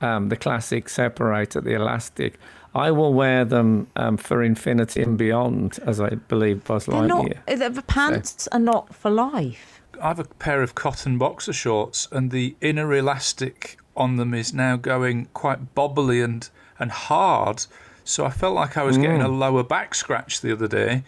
[0.00, 2.38] um, the classic separator, the elastic,
[2.74, 7.26] I will wear them um, for infinity and beyond, as I believe Buzz They're not.
[7.26, 7.74] Lightyear.
[7.74, 9.80] The pants are not for life.
[10.00, 14.52] I have a pair of cotton boxer shorts, and the inner elastic on them is
[14.52, 17.64] now going quite bobbly and, and hard.
[18.04, 21.02] So I felt like I was getting a lower back scratch the other day.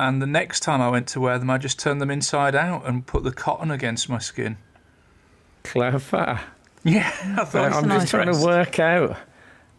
[0.00, 2.88] And the next time I went to wear them, I just turned them inside out
[2.88, 4.56] and put the cotton against my skin.
[5.62, 6.40] Clever.
[6.82, 9.18] Yeah, I thought I'm just trying to work out.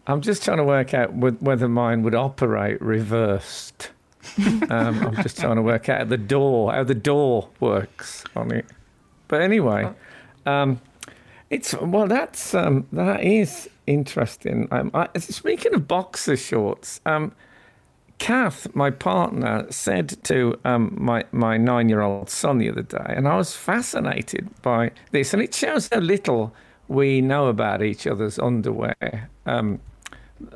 [0.06, 3.90] I'm just trying to work out wh- whether mine would operate reversed.
[4.70, 8.66] um, I'm just trying to work out the door, how the door works on it.
[9.26, 9.90] But anyway,
[10.46, 10.80] um,
[11.50, 14.68] it's well, that's um, that is interesting.
[14.70, 17.32] Um, I, speaking of boxer shorts, um,
[18.18, 23.04] Kath, my partner, said to um, my my nine year old son the other day,
[23.08, 26.54] and I was fascinated by this, and it shows how little
[26.88, 29.80] we know about each other's underwear, um,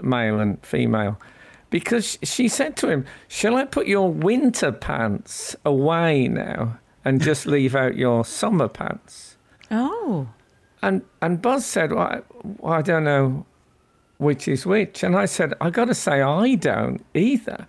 [0.01, 1.19] male and female.
[1.69, 7.47] Because she said to him, Shall I put your winter pants away now and just
[7.47, 9.37] leave out your summer pants?
[9.71, 10.29] Oh.
[10.83, 13.47] And and Buzz said, well, I, well, I don't know
[14.19, 15.03] which is which.
[15.03, 17.67] And I said, I got to say, I don't either.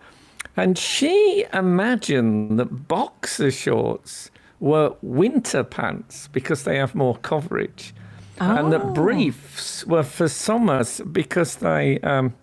[0.55, 7.93] And she imagined that boxer shorts were winter pants because they have more coverage,
[8.39, 12.33] and that briefs were for summers because they um,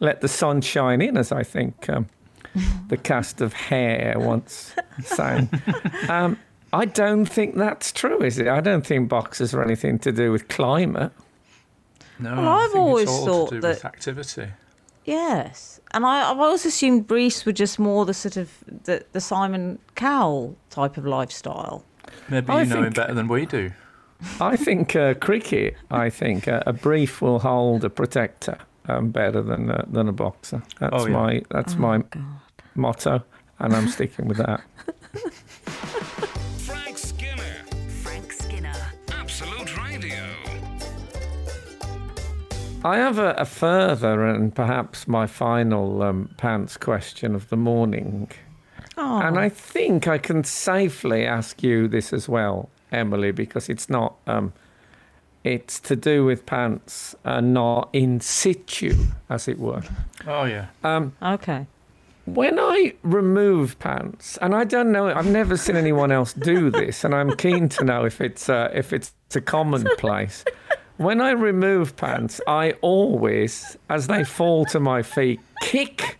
[0.00, 2.06] let the sun shine in, as I think um,
[2.88, 5.48] the cast of Hair once sang.
[6.08, 6.38] Um,
[6.72, 8.48] I don't think that's true, is it?
[8.48, 11.12] I don't think boxers are anything to do with climate.
[12.18, 14.46] No, Well, I I've think always it's all thought to do that- with activity.
[15.04, 15.80] Yes.
[15.92, 18.50] And I, I've always assumed briefs were just more the sort of
[18.84, 21.84] the, the Simon Cowell type of lifestyle.
[22.30, 23.70] Maybe I you know him better than we do.
[24.40, 25.74] I think uh, cricket.
[25.90, 28.56] I think uh, a brief will hold a protector
[28.88, 30.62] um, better than uh, than a boxer.
[30.80, 31.12] That's Oh, yeah.
[31.12, 32.02] my that's my
[32.74, 33.22] motto,
[33.58, 34.62] and I'm sticking with that.
[42.84, 48.30] I have a, a further and perhaps my final um, pants question of the morning.
[48.98, 49.20] Oh.
[49.20, 54.16] And I think I can safely ask you this as well, Emily, because it's not.
[54.26, 54.52] Um,
[55.42, 58.94] it's to do with pants, and not in situ,
[59.28, 59.82] as it were.
[60.26, 60.68] Oh yeah.
[61.22, 61.66] Okay.
[62.24, 67.04] When I remove pants, and I don't know, I've never seen anyone else do this,
[67.04, 70.44] and I'm keen to know if it's uh, if it's a commonplace.
[70.96, 76.18] When I remove pants, I always, as they fall to my feet, kick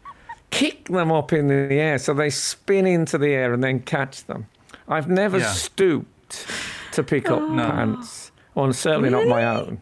[0.51, 4.25] kick them up in the air so they spin into the air and then catch
[4.27, 4.47] them.
[4.89, 5.47] I've never Yeah.
[5.51, 6.47] stooped
[6.93, 7.71] to pick up No.
[7.71, 9.81] pants, or certainly not my own.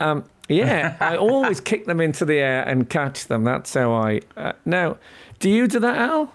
[0.00, 3.44] Um, yeah, I always kick them into the air and catch them.
[3.44, 4.22] That's how I.
[4.38, 4.96] Uh, now,
[5.38, 6.32] do you do that, Al?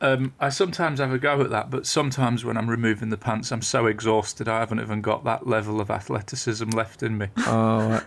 [0.00, 3.50] Um, I sometimes have a go at that, but sometimes when I'm removing the pants,
[3.50, 7.26] I'm so exhausted I haven't even got that level of athleticism left in me.
[7.38, 8.00] Oh,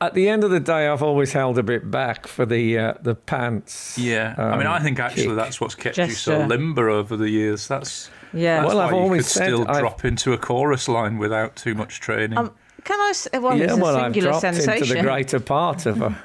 [0.00, 2.94] at the end of the day, I've always held a bit back for the uh,
[3.02, 3.96] the pants.
[3.98, 5.36] Yeah, I mean, um, I think actually kick.
[5.36, 7.68] that's what's kept you so limber over the years.
[7.68, 8.62] That's Yeah.
[8.62, 11.18] that's Well, why I've you always could said still I've- drop into a chorus line
[11.18, 12.38] without too much training.
[12.38, 12.52] Um,
[12.84, 13.10] Can I?
[13.10, 14.72] s- Well, yeah, it's a well, I've dropped sensation.
[14.82, 16.16] into the greater part of a.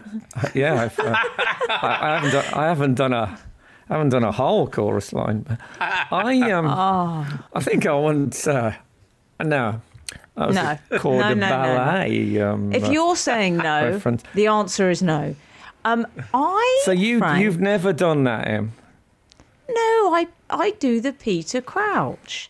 [0.55, 1.15] yeah, I've, uh,
[1.69, 2.31] I, I haven't.
[2.31, 3.39] Done, I haven't done a.
[3.89, 5.59] I haven't done a whole chorus line, but
[6.11, 6.65] I um.
[6.67, 7.45] Ah.
[7.53, 8.45] I think I once.
[8.47, 8.75] Uh,
[9.43, 9.81] no.
[10.37, 10.77] I was No.
[10.91, 11.75] a corps No, de no, no, no.
[11.75, 12.39] ballet.
[12.41, 14.23] Um, If uh, you're saying no, reference.
[14.33, 15.35] the answer is no.
[15.85, 16.81] Um, I.
[16.85, 18.71] so you Frank, you've never done that, Em?
[19.67, 22.49] No, I I do the Peter Crouch,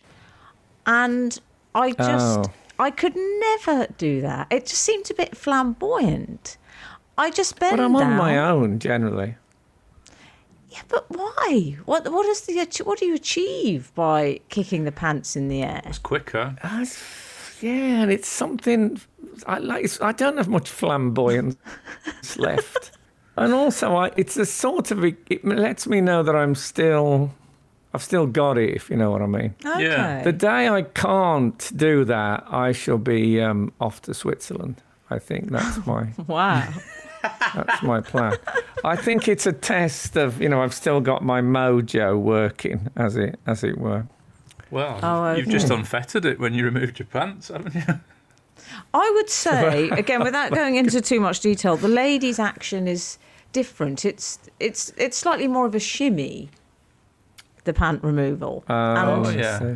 [0.86, 1.38] and
[1.74, 2.44] I just Oh.
[2.78, 4.46] I could never do that.
[4.50, 6.56] It just seemed a bit flamboyant.
[7.18, 8.16] I just bend But I'm on down.
[8.16, 9.34] my own generally.
[10.70, 11.76] Yeah, but why?
[11.84, 12.54] What what is the
[12.84, 15.82] what do you achieve by kicking the pants in the air?
[15.84, 16.56] it's quicker.
[16.62, 17.02] That's-
[17.62, 18.98] yeah, and it's something
[19.46, 19.84] I like.
[19.84, 21.56] it's- I don't have much flamboyance
[22.38, 22.92] left,
[23.36, 27.30] and also I, it's a sort of it lets me know that I'm still
[27.92, 29.54] I've still got it, if you know what I mean.
[29.66, 29.82] Okay.
[29.84, 30.22] Yeah.
[30.22, 34.76] The day I can't do that, I shall be um, off to Switzerland.
[35.10, 36.68] I think that's my Wow.
[37.22, 38.36] That's my plan.
[38.84, 43.16] I think it's a test of you know I've still got my mojo working as
[43.16, 44.06] it as it were.
[44.70, 45.50] Well, Oh, you've okay.
[45.52, 47.82] just unfettered it when you removed your pants, haven't you?
[48.94, 53.18] I would say, again, without going into too much detail, the lady's action is
[53.52, 54.04] different.
[54.04, 56.50] It's it's it's slightly more of a shimmy,
[57.64, 59.74] the pant removal, Oh, and I yeah.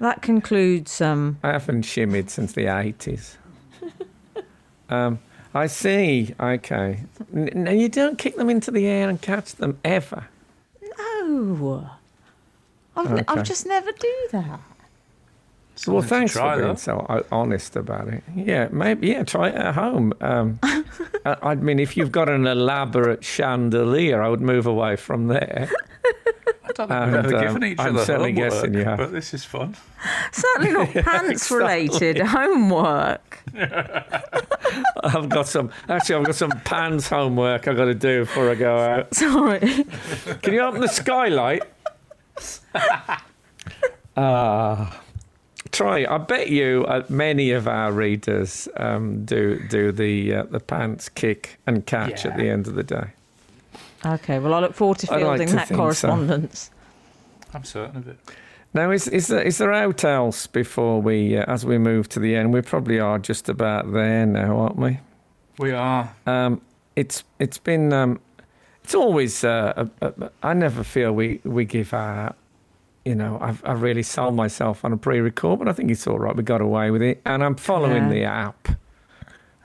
[0.00, 1.00] that concludes.
[1.00, 3.38] Um, I haven't shimmied since the eighties.
[4.90, 5.18] um,
[5.56, 6.34] I see.
[6.38, 7.00] Okay.
[7.34, 10.24] N- No, you don't kick them into the air and catch them ever.
[10.98, 11.90] oh,
[12.96, 13.24] I've, Okay.
[13.28, 14.60] I've just never do that.
[15.86, 16.74] well, thanks for being though.
[16.74, 18.22] so honest about it.
[18.34, 19.08] Yeah, maybe.
[19.08, 20.12] Yeah, try it at home.
[20.20, 25.28] Um, I, I mean, if you've got an elaborate chandelier, I would move away from
[25.28, 25.70] there.
[26.78, 28.84] I don't think we've And, ever um, given each I'm other certainly homework, guessing you
[28.84, 28.98] have.
[28.98, 29.76] but this is fun.
[30.32, 33.42] Certainly not pants related homework.
[35.04, 35.70] I've got some.
[35.88, 39.14] Actually, I've got some pants homework I've got to do before I go out.
[39.14, 39.60] Sorry.
[40.42, 41.62] Can you open the skylight?
[44.16, 45.00] Ah.
[45.72, 46.06] try.
[46.08, 51.08] I bet you uh, many of our readers um, do do the uh, the pants
[51.08, 53.10] kick and catch at the end of the day.
[54.06, 55.82] Okay, well, I look forward to I'd like fielding to that think so.
[55.82, 56.70] correspondence.
[57.52, 58.18] I'm certain of it.
[58.74, 62.20] Now, is is there, is there out else before we uh, as we move to
[62.20, 62.52] the end?
[62.52, 65.00] We probably are just about there now, aren't we?
[65.58, 66.14] We are.
[66.26, 66.60] Um,
[66.94, 68.20] it's it's been um,
[68.84, 72.34] it's always uh, a, a, I never feel we we give our
[73.04, 76.18] you know I've I really sold myself on a pre-record, but I think it's all
[76.18, 76.36] right.
[76.36, 78.10] We got away with it, and I'm following Yeah.
[78.10, 78.68] the app,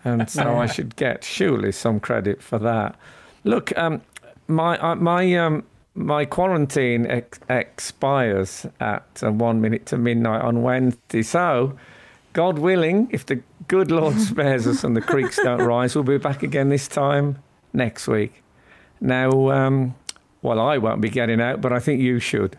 [0.05, 2.95] and so I should get surely some credit for that.
[3.43, 4.01] Look, um,
[4.51, 5.63] my uh, my um,
[5.95, 11.77] my quarantine ex- expires at uh, one minute to midnight on Wednesday, so.
[12.33, 16.17] God willing, if the good Lord spares us and the creeks don't rise, we'll be
[16.17, 17.43] back again this time
[17.73, 18.41] next week.
[19.01, 19.95] Now, um,
[20.41, 22.57] well, I won't be getting out, but I think you should.